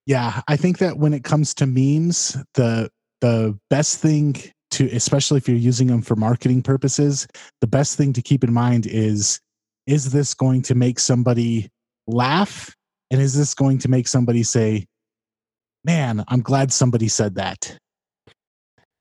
Yeah, 0.07 0.41
I 0.49 0.57
think 0.57 0.79
that 0.79 0.99
when 0.99 1.13
it 1.13 1.25
comes 1.25 1.53
to 1.55 1.67
memes, 1.67 2.37
the 2.55 2.89
the 3.21 3.59
best 3.69 3.99
thing 3.99 4.37
to 4.71 4.89
especially 4.91 5.39
if 5.39 5.49
you're 5.49 5.57
using 5.57 5.89
them 5.89 6.03
for 6.03 6.17
marketing 6.17 6.63
purposes, 6.63 7.27
the 7.61 7.67
best 7.67 7.97
thing 7.97 8.13
to 8.13 8.23
keep 8.23 8.45
in 8.45 8.53
mind 8.53 8.87
is 8.87 9.41
is 9.87 10.13
this 10.13 10.33
going 10.33 10.63
to 10.63 10.75
make 10.75 10.99
somebody 10.99 11.69
laugh 12.07 12.75
and 13.11 13.21
is 13.21 13.35
this 13.35 13.55
going 13.55 13.79
to 13.79 13.89
make 13.89 14.07
somebody 14.09 14.43
say, 14.43 14.87
"Man, 15.85 16.25
I'm 16.29 16.41
glad 16.41 16.73
somebody 16.73 17.09
said 17.09 17.35
that." 17.35 17.79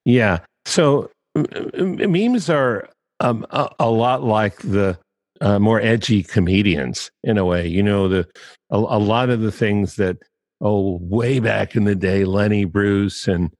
Yeah. 0.07 0.39
So 0.65 1.11
memes 1.35 2.49
are 2.49 2.89
um, 3.19 3.45
a, 3.49 3.69
a, 3.77 3.89
lot 3.89 4.23
like 4.23 4.55
the 4.59 4.97
uh, 5.41 5.59
more 5.59 5.81
edgy 5.81 6.23
comedians 6.23 7.11
in 7.25 7.37
a 7.37 7.43
way. 7.43 7.67
You 7.67 7.83
know, 7.83 8.07
the 8.07 8.25
a, 8.69 8.77
a, 8.77 8.99
lot 8.99 9.29
of 9.29 9.41
the 9.41 9.51
things 9.51 9.97
that 9.97 10.15
oh, 10.61 10.97
way 11.01 11.39
back 11.39 11.75
in 11.75 11.83
the 11.83 11.93
day, 11.93 12.23
Lenny 12.23 12.63
Bruce 12.63 13.27
and 13.27 13.51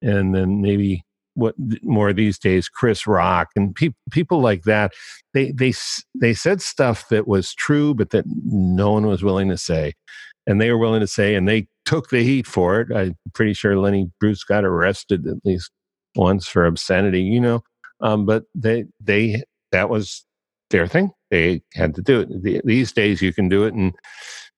and 0.00 0.36
then 0.36 0.62
maybe 0.62 1.02
what 1.34 1.56
more 1.82 2.12
these 2.12 2.38
days, 2.38 2.68
Chris 2.68 3.04
Rock 3.04 3.48
and 3.56 3.74
pe- 3.74 3.90
people 4.12 4.40
like 4.40 4.62
that. 4.62 4.92
They 5.34 5.50
they 5.50 5.72
they 6.14 6.32
said 6.32 6.62
stuff 6.62 7.08
that 7.08 7.26
was 7.26 7.54
true, 7.54 7.92
but 7.92 8.10
that 8.10 8.24
no 8.44 8.92
one 8.92 9.06
was 9.06 9.24
willing 9.24 9.48
to 9.48 9.58
say, 9.58 9.94
and 10.46 10.60
they 10.60 10.70
were 10.70 10.78
willing 10.78 11.00
to 11.00 11.08
say, 11.08 11.34
and 11.34 11.48
they 11.48 11.66
took 11.84 12.10
the 12.10 12.22
heat 12.22 12.46
for 12.46 12.80
it. 12.82 12.94
I'm 12.94 13.16
pretty 13.34 13.54
sure 13.54 13.76
Lenny 13.76 14.12
Bruce 14.20 14.44
got 14.44 14.64
arrested 14.64 15.26
at 15.26 15.38
least 15.44 15.72
once 16.16 16.46
for 16.46 16.64
obscenity, 16.64 17.22
you 17.22 17.40
know. 17.40 17.62
Um, 18.00 18.26
but 18.26 18.44
they 18.54 18.86
they 19.00 19.42
that 19.72 19.90
was 19.90 20.24
their 20.70 20.86
thing. 20.86 21.10
They 21.30 21.62
had 21.74 21.94
to 21.96 22.02
do 22.02 22.20
it. 22.20 22.42
The, 22.42 22.60
these 22.64 22.92
days, 22.92 23.20
you 23.22 23.32
can 23.32 23.48
do 23.48 23.64
it 23.64 23.74
and 23.74 23.92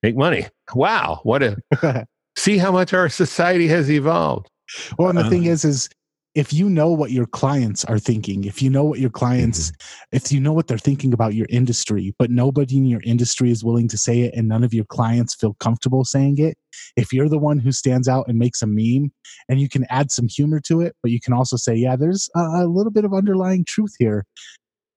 make 0.02 0.16
money. 0.16 0.46
Wow, 0.74 1.20
what 1.22 1.42
a 1.42 1.56
see 2.36 2.58
how 2.58 2.72
much 2.72 2.92
our 2.92 3.08
society 3.08 3.68
has 3.68 3.90
evolved. 3.90 4.50
Well, 4.98 5.08
and 5.08 5.18
the 5.18 5.28
thing 5.28 5.44
is, 5.46 5.64
is 5.64 5.88
if 6.34 6.52
you 6.52 6.70
know 6.70 6.90
what 6.90 7.10
your 7.10 7.26
clients 7.26 7.84
are 7.86 7.98
thinking, 7.98 8.44
if 8.44 8.62
you 8.62 8.70
know 8.70 8.84
what 8.84 9.00
your 9.00 9.10
clients, 9.10 9.70
mm-hmm. 9.70 10.16
if 10.16 10.30
you 10.30 10.40
know 10.40 10.52
what 10.52 10.68
they're 10.68 10.78
thinking 10.78 11.12
about 11.12 11.34
your 11.34 11.46
industry, 11.50 12.14
but 12.18 12.30
nobody 12.30 12.76
in 12.76 12.86
your 12.86 13.00
industry 13.04 13.50
is 13.50 13.64
willing 13.64 13.88
to 13.88 13.98
say 13.98 14.20
it 14.20 14.34
and 14.34 14.46
none 14.46 14.62
of 14.62 14.72
your 14.72 14.84
clients 14.84 15.34
feel 15.34 15.54
comfortable 15.54 16.04
saying 16.04 16.38
it, 16.38 16.56
if 16.96 17.12
you're 17.12 17.28
the 17.28 17.38
one 17.38 17.58
who 17.58 17.72
stands 17.72 18.06
out 18.06 18.26
and 18.28 18.38
makes 18.38 18.62
a 18.62 18.66
meme 18.66 19.10
and 19.48 19.60
you 19.60 19.68
can 19.68 19.84
add 19.90 20.12
some 20.12 20.28
humor 20.28 20.60
to 20.60 20.80
it, 20.80 20.94
but 21.02 21.10
you 21.10 21.20
can 21.20 21.32
also 21.32 21.56
say, 21.56 21.74
yeah, 21.74 21.96
there's 21.96 22.30
a, 22.36 22.40
a 22.40 22.66
little 22.66 22.92
bit 22.92 23.04
of 23.04 23.12
underlying 23.12 23.64
truth 23.64 23.94
here, 23.98 24.24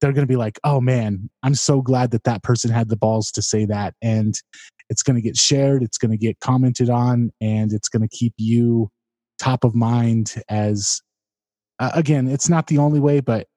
they're 0.01 0.13
going 0.13 0.27
to 0.27 0.31
be 0.31 0.37
like, 0.37 0.59
oh 0.63 0.81
man, 0.81 1.29
I'm 1.41 1.55
so 1.55 1.81
glad 1.81 2.11
that 2.11 2.25
that 2.25 2.43
person 2.43 2.69
had 2.69 2.89
the 2.89 2.97
balls 2.97 3.31
to 3.31 3.41
say 3.41 3.65
that. 3.65 3.95
And 4.03 4.35
it's 4.89 5.01
going 5.01 5.15
to 5.15 5.21
get 5.21 5.37
shared, 5.37 5.81
it's 5.81 5.97
going 5.97 6.11
to 6.11 6.17
get 6.17 6.39
commented 6.41 6.91
on, 6.91 7.31
and 7.41 7.73
it's 7.73 7.89
going 7.89 8.07
to 8.07 8.15
keep 8.15 8.33
you 8.37 8.89
top 9.39 9.63
of 9.63 9.73
mind 9.73 10.35
as 10.49 11.01
uh, 11.79 11.91
again 11.93 12.27
it's 12.27 12.49
not 12.49 12.67
the 12.67 12.77
only 12.77 12.99
way 12.99 13.19
but 13.19 13.47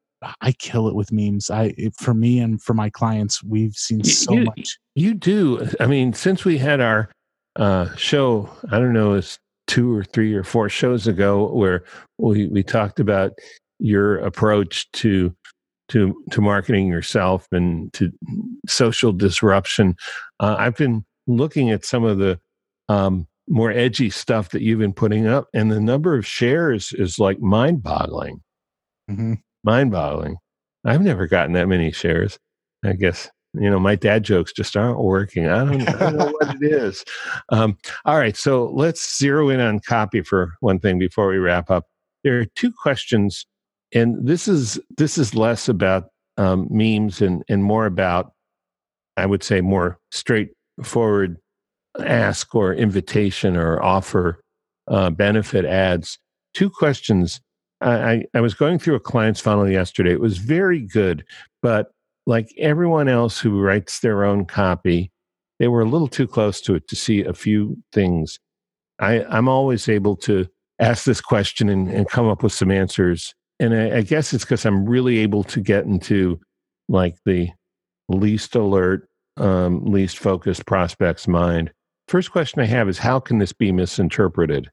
i 0.40 0.52
kill 0.52 0.88
it 0.88 0.94
with 0.94 1.12
memes. 1.12 1.50
I 1.50 1.74
it, 1.76 1.94
for 1.96 2.14
me 2.14 2.40
and 2.40 2.60
for 2.62 2.74
my 2.74 2.90
clients 2.90 3.42
we've 3.42 3.74
seen 3.74 4.02
so 4.04 4.32
you, 4.32 4.44
much. 4.44 4.78
you 4.94 5.14
do 5.14 5.68
i 5.80 5.86
mean 5.86 6.12
since 6.12 6.44
we 6.44 6.58
had 6.58 6.80
our 6.80 7.10
uh, 7.56 7.94
show 7.96 8.50
i 8.70 8.78
don't 8.78 8.92
know 8.92 9.14
it's 9.14 9.38
two 9.66 9.94
or 9.94 10.04
three 10.04 10.34
or 10.34 10.44
four 10.44 10.68
shows 10.68 11.06
ago 11.06 11.52
where 11.52 11.84
we, 12.18 12.46
we 12.46 12.62
talked 12.62 13.00
about 13.00 13.32
your 13.78 14.18
approach 14.18 14.90
to 14.92 15.34
to 15.88 16.14
to 16.30 16.40
marketing 16.40 16.86
yourself 16.88 17.46
and 17.52 17.92
to 17.92 18.10
social 18.66 19.12
disruption. 19.12 19.96
Uh, 20.40 20.56
i've 20.58 20.76
been 20.76 21.04
looking 21.26 21.70
at 21.70 21.84
some 21.84 22.04
of 22.04 22.18
the 22.18 22.38
um, 22.88 23.26
more 23.48 23.70
edgy 23.70 24.10
stuff 24.10 24.50
that 24.50 24.62
you've 24.62 24.78
been 24.78 24.92
putting 24.92 25.26
up, 25.26 25.48
and 25.54 25.70
the 25.70 25.80
number 25.80 26.16
of 26.16 26.26
shares 26.26 26.92
is 26.92 27.18
like 27.18 27.40
mind 27.40 27.82
boggling. 27.82 28.42
Mm-hmm. 29.10 29.34
Mind 29.64 29.90
boggling. 29.90 30.36
I've 30.84 31.02
never 31.02 31.26
gotten 31.26 31.52
that 31.54 31.68
many 31.68 31.90
shares. 31.92 32.38
I 32.84 32.92
guess 32.92 33.30
you 33.54 33.70
know 33.70 33.78
my 33.78 33.94
dad 33.94 34.22
jokes 34.24 34.52
just 34.52 34.76
aren't 34.76 35.00
working. 35.00 35.48
I 35.48 35.64
don't, 35.64 35.88
I 35.88 35.98
don't 35.98 36.16
know 36.16 36.32
what 36.38 36.56
it 36.56 36.72
is. 36.72 37.04
Um, 37.50 37.78
all 38.04 38.18
right, 38.18 38.36
so 38.36 38.72
let's 38.74 39.18
zero 39.18 39.50
in 39.50 39.60
on 39.60 39.78
copy 39.78 40.20
for 40.20 40.54
one 40.60 40.80
thing 40.80 40.98
before 40.98 41.28
we 41.28 41.38
wrap 41.38 41.70
up. 41.70 41.84
There 42.24 42.40
are 42.40 42.46
two 42.56 42.72
questions, 42.72 43.46
and 43.92 44.26
this 44.26 44.48
is 44.48 44.80
this 44.96 45.16
is 45.16 45.34
less 45.34 45.68
about 45.68 46.08
um, 46.36 46.66
memes 46.70 47.22
and 47.22 47.44
and 47.48 47.62
more 47.62 47.86
about, 47.86 48.32
I 49.16 49.26
would 49.26 49.44
say, 49.44 49.60
more 49.60 49.98
straightforward 50.10 51.38
ask 52.00 52.54
or 52.54 52.74
invitation 52.74 53.56
or 53.56 53.82
offer 53.82 54.40
uh, 54.88 55.10
benefit 55.10 55.64
ads. 55.64 56.18
Two 56.54 56.70
questions. 56.70 57.40
I, 57.80 58.24
I 58.34 58.40
was 58.40 58.54
going 58.54 58.78
through 58.78 58.94
a 58.94 59.00
client's 59.00 59.40
funnel 59.40 59.68
yesterday. 59.68 60.12
It 60.12 60.20
was 60.20 60.38
very 60.38 60.80
good, 60.80 61.24
but 61.62 61.90
like 62.26 62.48
everyone 62.58 63.08
else 63.08 63.38
who 63.38 63.60
writes 63.60 64.00
their 64.00 64.24
own 64.24 64.46
copy, 64.46 65.10
they 65.58 65.68
were 65.68 65.82
a 65.82 65.88
little 65.88 66.08
too 66.08 66.26
close 66.26 66.60
to 66.62 66.74
it 66.74 66.88
to 66.88 66.96
see 66.96 67.22
a 67.22 67.34
few 67.34 67.76
things. 67.92 68.38
I, 68.98 69.24
I'm 69.24 69.48
always 69.48 69.88
able 69.88 70.16
to 70.16 70.46
ask 70.78 71.04
this 71.04 71.20
question 71.20 71.68
and, 71.68 71.88
and 71.88 72.08
come 72.08 72.28
up 72.28 72.42
with 72.42 72.52
some 72.52 72.70
answers. 72.70 73.34
And 73.60 73.74
I, 73.74 73.98
I 73.98 74.02
guess 74.02 74.32
it's 74.32 74.44
because 74.44 74.64
I'm 74.66 74.86
really 74.86 75.18
able 75.18 75.44
to 75.44 75.60
get 75.60 75.84
into 75.84 76.40
like 76.88 77.16
the 77.24 77.50
least 78.08 78.54
alert, 78.54 79.08
um, 79.36 79.84
least 79.84 80.18
focused 80.18 80.66
prospect's 80.66 81.28
mind. 81.28 81.72
First 82.08 82.30
question 82.30 82.60
I 82.60 82.66
have 82.66 82.88
is 82.88 82.98
how 82.98 83.18
can 83.18 83.38
this 83.38 83.52
be 83.52 83.72
misinterpreted? 83.72 84.70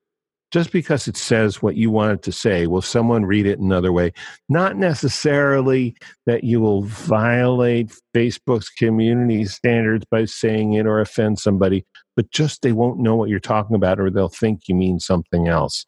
Just 0.52 0.72
because 0.72 1.08
it 1.08 1.17
says 1.17 1.63
what 1.63 1.76
you 1.76 1.89
want 1.89 2.12
it 2.12 2.22
to 2.24 2.32
say, 2.32 2.67
will 2.67 2.84
someone 2.84 3.26
read 3.26 3.48
it 3.48 3.58
another 3.58 3.91
way? 3.91 4.13
Not 4.50 4.78
necessarily 4.78 5.96
that 6.28 6.43
you 6.43 6.62
will 6.62 6.84
violate 6.84 7.91
Facebook's 8.15 8.69
community 8.69 9.46
standards 9.46 10.06
by 10.12 10.26
saying 10.26 10.74
it 10.74 10.86
or 10.86 11.00
offend 11.00 11.39
somebody, 11.39 11.86
but 12.15 12.30
just 12.30 12.62
they 12.62 12.72
won't 12.72 13.00
know 13.00 13.15
what 13.15 13.30
you're 13.30 13.39
talking 13.39 13.76
about 13.76 14.00
or 14.00 14.12
they'll 14.12 14.30
think 14.30 14.67
you 14.67 14.76
mean 14.76 15.00
something 15.00 15.48
else. 15.48 15.88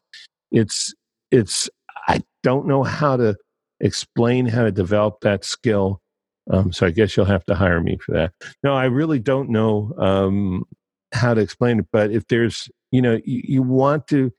It's, 0.50 0.92
it's, 1.30 1.70
I 2.08 2.22
don't 2.42 2.66
know 2.66 2.82
how 2.82 3.16
to 3.16 3.36
explain 3.78 4.46
how 4.46 4.64
to 4.64 4.72
develop 4.72 5.20
that 5.20 5.44
skill. 5.44 6.00
Um, 6.50 6.72
so 6.72 6.86
I 6.86 6.90
guess 6.90 7.16
you'll 7.16 7.26
have 7.26 7.44
to 7.46 7.54
hire 7.54 7.80
me 7.80 7.98
for 8.04 8.12
that. 8.14 8.32
No, 8.64 8.74
I 8.74 8.86
really 8.86 9.20
don't 9.20 9.50
know 9.50 9.94
um, 9.98 10.64
how 11.12 11.34
to 11.34 11.40
explain 11.40 11.80
it, 11.80 11.86
but 11.92 12.10
if 12.10 12.26
there's, 12.28 12.68
you 12.90 13.00
know, 13.00 13.20
you, 13.24 13.42
you 13.44 13.62
want 13.62 14.06
to 14.08 14.32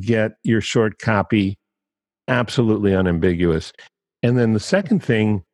get 0.00 0.32
your 0.42 0.60
short 0.60 0.98
copy 0.98 1.58
absolutely 2.28 2.94
unambiguous. 2.94 3.72
And 4.22 4.38
then 4.38 4.52
the 4.52 4.60
second 4.60 5.02
thing, 5.02 5.44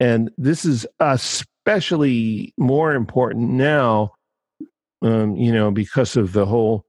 and 0.00 0.30
this 0.36 0.64
is 0.64 0.86
especially 1.00 2.52
more 2.58 2.94
important 2.94 3.50
now, 3.50 4.12
um, 5.02 5.36
you 5.36 5.52
know, 5.52 5.70
because 5.70 6.16
of 6.16 6.32
the 6.32 6.46
whole 6.46 6.84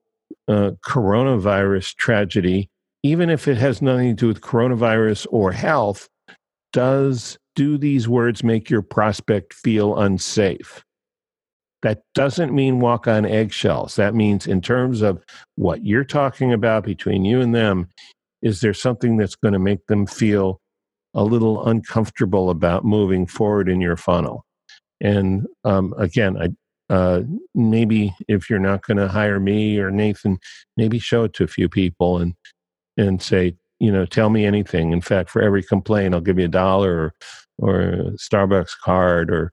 uh, 0.48 0.72
coronavirus 0.86 1.96
tragedy, 1.96 2.70
even 3.04 3.30
if 3.30 3.48
it 3.48 3.58
has 3.58 3.82
nothing 3.82 4.10
to 4.10 4.14
do 4.16 4.28
with 4.28 4.42
coronavirus 4.42 5.28
or 5.30 5.52
health, 5.52 6.10
does 6.74 7.38
do 7.56 7.78
these 7.78 8.08
words 8.08 8.44
make 8.44 8.70
your 8.70 8.82
prospect 8.82 9.54
feel 9.54 9.98
unsafe? 9.98 10.85
That 11.86 12.02
doesn't 12.15 12.52
mean 12.52 12.80
walk 12.80 13.08
on 13.08 13.28
eggshells. 13.28 13.95
That 13.95 14.15
means, 14.15 14.48
in 14.48 14.60
terms 14.60 15.04
of 15.04 15.24
what 15.54 15.86
you're 15.86 16.04
talking 16.04 16.52
about 16.52 16.84
between 16.84 17.24
you 17.24 17.41
and 17.41 17.54
them, 17.54 17.89
is 18.41 18.62
there 18.62 18.74
something 18.74 19.17
that's 19.17 19.36
going 19.36 19.54
to 19.54 19.60
make 19.60 19.86
them 19.86 20.08
feel 20.08 20.60
a 21.13 21.24
little 21.24 21.63
uncomfortable 21.67 22.50
about 22.50 22.86
moving 22.86 23.28
forward 23.28 23.69
in 23.69 23.82
your 23.82 23.98
funnel. 23.98 24.48
And 25.00 25.45
um, 25.63 25.93
again, 26.00 26.38
I 26.41 26.50
uh, 26.91 27.21
maybe 27.54 28.15
if 28.28 28.50
you're 28.50 28.58
not 28.58 28.82
going 28.88 28.98
to 28.98 29.08
hire 29.08 29.39
me 29.39 29.78
or 29.78 29.91
Nathan, 29.91 30.39
maybe 30.78 30.98
show 30.98 31.26
it 31.26 31.34
to 31.34 31.43
a 31.43 31.48
few 31.48 31.69
people 31.69 32.17
and 32.17 32.34
and 32.98 33.21
say, 33.21 33.56
you 33.80 33.91
know, 33.91 34.08
tell 34.08 34.32
me 34.32 34.43
anything. 34.43 34.91
In 34.91 35.02
fact, 35.02 35.30
for 35.30 35.43
every 35.43 35.62
complaint, 35.62 36.15
I'll 36.15 36.21
give 36.21 36.39
you 36.39 36.45
a 36.45 36.48
dollar 36.48 36.95
or, 36.95 37.13
or 37.60 37.82
a 37.82 37.98
Starbucks 38.13 38.76
card 38.84 39.30
or 39.30 39.52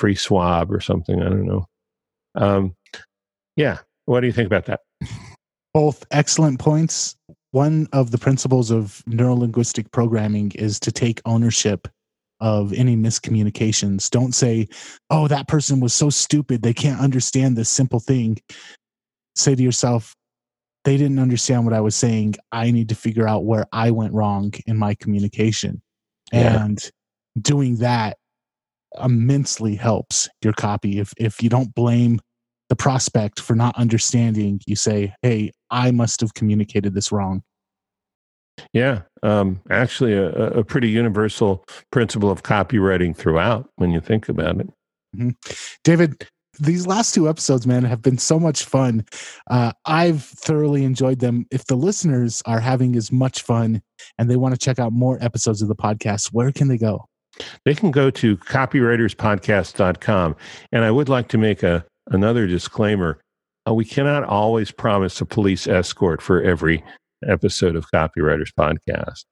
free 0.00 0.14
swab 0.14 0.72
or 0.72 0.80
something. 0.80 1.20
I 1.20 1.28
don't 1.28 1.46
know. 1.46 1.66
Um, 2.34 2.74
yeah. 3.56 3.78
What 4.06 4.20
do 4.20 4.26
you 4.26 4.32
think 4.32 4.46
about 4.46 4.64
that? 4.64 4.80
Both 5.74 6.04
excellent 6.10 6.58
points. 6.58 7.16
One 7.52 7.86
of 7.92 8.10
the 8.10 8.18
principles 8.18 8.70
of 8.70 9.02
neurolinguistic 9.06 9.92
programming 9.92 10.52
is 10.54 10.80
to 10.80 10.90
take 10.90 11.20
ownership 11.26 11.86
of 12.40 12.72
any 12.72 12.96
miscommunications. 12.96 14.08
Don't 14.08 14.32
say, 14.32 14.68
oh, 15.10 15.28
that 15.28 15.48
person 15.48 15.80
was 15.80 15.92
so 15.92 16.08
stupid. 16.08 16.62
They 16.62 16.72
can't 16.72 17.00
understand 17.00 17.56
this 17.56 17.68
simple 17.68 18.00
thing. 18.00 18.38
Say 19.36 19.54
to 19.54 19.62
yourself, 19.62 20.14
they 20.84 20.96
didn't 20.96 21.18
understand 21.18 21.66
what 21.66 21.74
I 21.74 21.80
was 21.80 21.94
saying. 21.94 22.36
I 22.52 22.70
need 22.70 22.88
to 22.88 22.94
figure 22.94 23.28
out 23.28 23.44
where 23.44 23.66
I 23.70 23.90
went 23.90 24.14
wrong 24.14 24.54
in 24.66 24.78
my 24.78 24.94
communication. 24.94 25.82
Yeah. 26.32 26.64
And 26.64 26.90
doing 27.42 27.76
that 27.76 28.16
immensely 29.02 29.74
helps 29.76 30.28
your 30.42 30.52
copy. 30.52 30.98
If 30.98 31.12
if 31.16 31.42
you 31.42 31.48
don't 31.48 31.74
blame 31.74 32.20
the 32.68 32.76
prospect 32.76 33.40
for 33.40 33.54
not 33.54 33.76
understanding, 33.76 34.60
you 34.66 34.76
say, 34.76 35.14
"Hey, 35.22 35.52
I 35.70 35.90
must 35.90 36.20
have 36.20 36.34
communicated 36.34 36.94
this 36.94 37.12
wrong." 37.12 37.42
Yeah, 38.72 39.02
um, 39.22 39.60
actually, 39.70 40.12
a, 40.12 40.30
a, 40.30 40.64
pretty 40.64 40.88
universal 40.88 41.64
principle 41.90 42.30
of 42.30 42.42
copywriting 42.42 43.16
throughout 43.16 43.70
when 43.76 43.90
you 43.90 44.00
think 44.00 44.28
about 44.28 44.60
it. 44.60 44.68
Mm-hmm. 45.16 45.30
David, 45.82 46.26
these 46.58 46.86
last 46.86 47.14
two 47.14 47.28
episodes, 47.28 47.66
man, 47.66 47.84
have 47.84 48.02
been 48.02 48.18
so 48.18 48.38
much 48.38 48.64
fun. 48.64 49.04
Uh, 49.48 49.72
I've 49.86 50.22
thoroughly 50.22 50.84
enjoyed 50.84 51.20
them. 51.20 51.46
If 51.50 51.66
the 51.66 51.74
listeners 51.74 52.42
are 52.46 52.60
having 52.60 52.96
as 52.96 53.10
much 53.10 53.42
fun 53.42 53.82
and 54.18 54.30
they 54.30 54.36
want 54.36 54.54
to 54.54 54.58
check 54.58 54.78
out 54.78 54.92
more 54.92 55.18
episodes 55.22 55.62
of 55.62 55.68
the 55.68 55.76
podcast, 55.76 56.28
where 56.32 56.52
can 56.52 56.68
they 56.68 56.78
go? 56.78 57.06
They 57.64 57.74
can 57.74 57.90
go 57.90 58.10
to 58.10 58.36
copywriterspodcast.com. 58.36 60.36
And 60.72 60.84
I 60.84 60.90
would 60.90 61.08
like 61.08 61.28
to 61.28 61.38
make 61.38 61.62
a 61.62 61.84
another 62.10 62.46
disclaimer. 62.46 63.20
Uh, 63.68 63.74
we 63.74 63.84
cannot 63.84 64.24
always 64.24 64.70
promise 64.70 65.20
a 65.20 65.26
police 65.26 65.66
escort 65.66 66.22
for 66.22 66.42
every 66.42 66.82
episode 67.28 67.76
of 67.76 67.86
Copywriters 67.94 68.50
Podcast. 68.58 69.24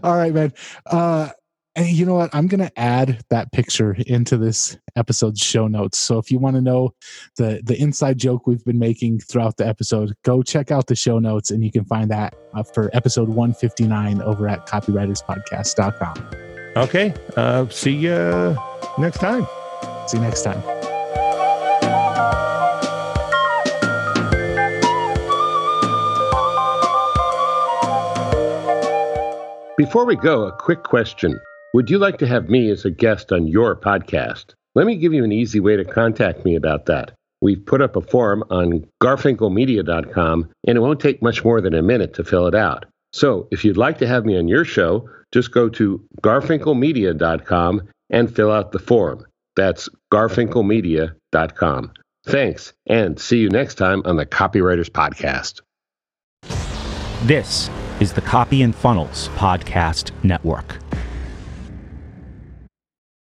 All 0.04 0.16
right, 0.16 0.32
man. 0.32 0.52
Uh, 0.86 1.30
and 1.74 1.88
you 1.88 2.04
know 2.04 2.14
what? 2.14 2.28
I'm 2.34 2.48
going 2.48 2.60
to 2.60 2.78
add 2.78 3.22
that 3.30 3.50
picture 3.52 3.96
into 4.06 4.36
this 4.36 4.76
episode's 4.94 5.40
show 5.40 5.68
notes. 5.68 5.96
So 5.96 6.18
if 6.18 6.30
you 6.30 6.38
want 6.38 6.56
to 6.56 6.62
know 6.62 6.90
the 7.38 7.62
the 7.64 7.80
inside 7.80 8.18
joke 8.18 8.46
we've 8.46 8.64
been 8.64 8.78
making 8.78 9.20
throughout 9.20 9.56
the 9.56 9.66
episode, 9.66 10.12
go 10.22 10.42
check 10.42 10.70
out 10.70 10.86
the 10.86 10.94
show 10.94 11.18
notes, 11.18 11.50
and 11.50 11.64
you 11.64 11.72
can 11.72 11.86
find 11.86 12.10
that 12.10 12.34
uh, 12.52 12.62
for 12.62 12.90
episode 12.92 13.28
159 13.28 14.20
over 14.20 14.48
at 14.48 14.66
copywriterspodcast.com. 14.66 16.51
Okay. 16.76 17.14
Uh, 17.36 17.68
see 17.68 17.92
you 17.92 18.56
next 18.98 19.18
time. 19.18 19.46
See 20.06 20.16
you 20.16 20.22
next 20.22 20.42
time. 20.42 20.62
Before 29.76 30.04
we 30.06 30.16
go, 30.16 30.44
a 30.44 30.52
quick 30.52 30.84
question. 30.84 31.40
Would 31.74 31.90
you 31.90 31.98
like 31.98 32.18
to 32.18 32.26
have 32.26 32.48
me 32.48 32.70
as 32.70 32.84
a 32.84 32.90
guest 32.90 33.32
on 33.32 33.48
your 33.48 33.74
podcast? 33.74 34.54
Let 34.74 34.86
me 34.86 34.96
give 34.96 35.12
you 35.12 35.24
an 35.24 35.32
easy 35.32 35.60
way 35.60 35.76
to 35.76 35.84
contact 35.84 36.44
me 36.44 36.54
about 36.54 36.86
that. 36.86 37.12
We've 37.40 37.64
put 37.64 37.82
up 37.82 37.96
a 37.96 38.00
form 38.00 38.44
on 38.50 38.86
garfinkelmedia.com, 39.02 40.48
and 40.66 40.78
it 40.78 40.80
won't 40.80 41.00
take 41.00 41.20
much 41.20 41.44
more 41.44 41.60
than 41.60 41.74
a 41.74 41.82
minute 41.82 42.14
to 42.14 42.24
fill 42.24 42.46
it 42.46 42.54
out. 42.54 42.84
So 43.12 43.48
if 43.50 43.64
you'd 43.64 43.76
like 43.76 43.98
to 43.98 44.06
have 44.06 44.24
me 44.24 44.38
on 44.38 44.48
your 44.48 44.64
show, 44.64 45.08
just 45.32 45.52
go 45.52 45.68
to 45.70 46.02
garfinkelmedia.com 46.22 47.88
and 48.10 48.34
fill 48.34 48.50
out 48.50 48.72
the 48.72 48.78
form. 48.78 49.26
That's 49.56 49.88
garfinkelmedia.com. 50.12 51.92
Thanks, 52.24 52.72
and 52.86 53.18
see 53.18 53.38
you 53.38 53.48
next 53.48 53.74
time 53.74 54.02
on 54.04 54.16
the 54.16 54.26
Copywriters 54.26 54.88
Podcast. 54.88 55.60
This 57.26 57.68
is 58.00 58.12
the 58.12 58.20
Copy 58.20 58.62
and 58.62 58.74
Funnels 58.74 59.28
Podcast 59.30 60.12
Network. 60.24 60.78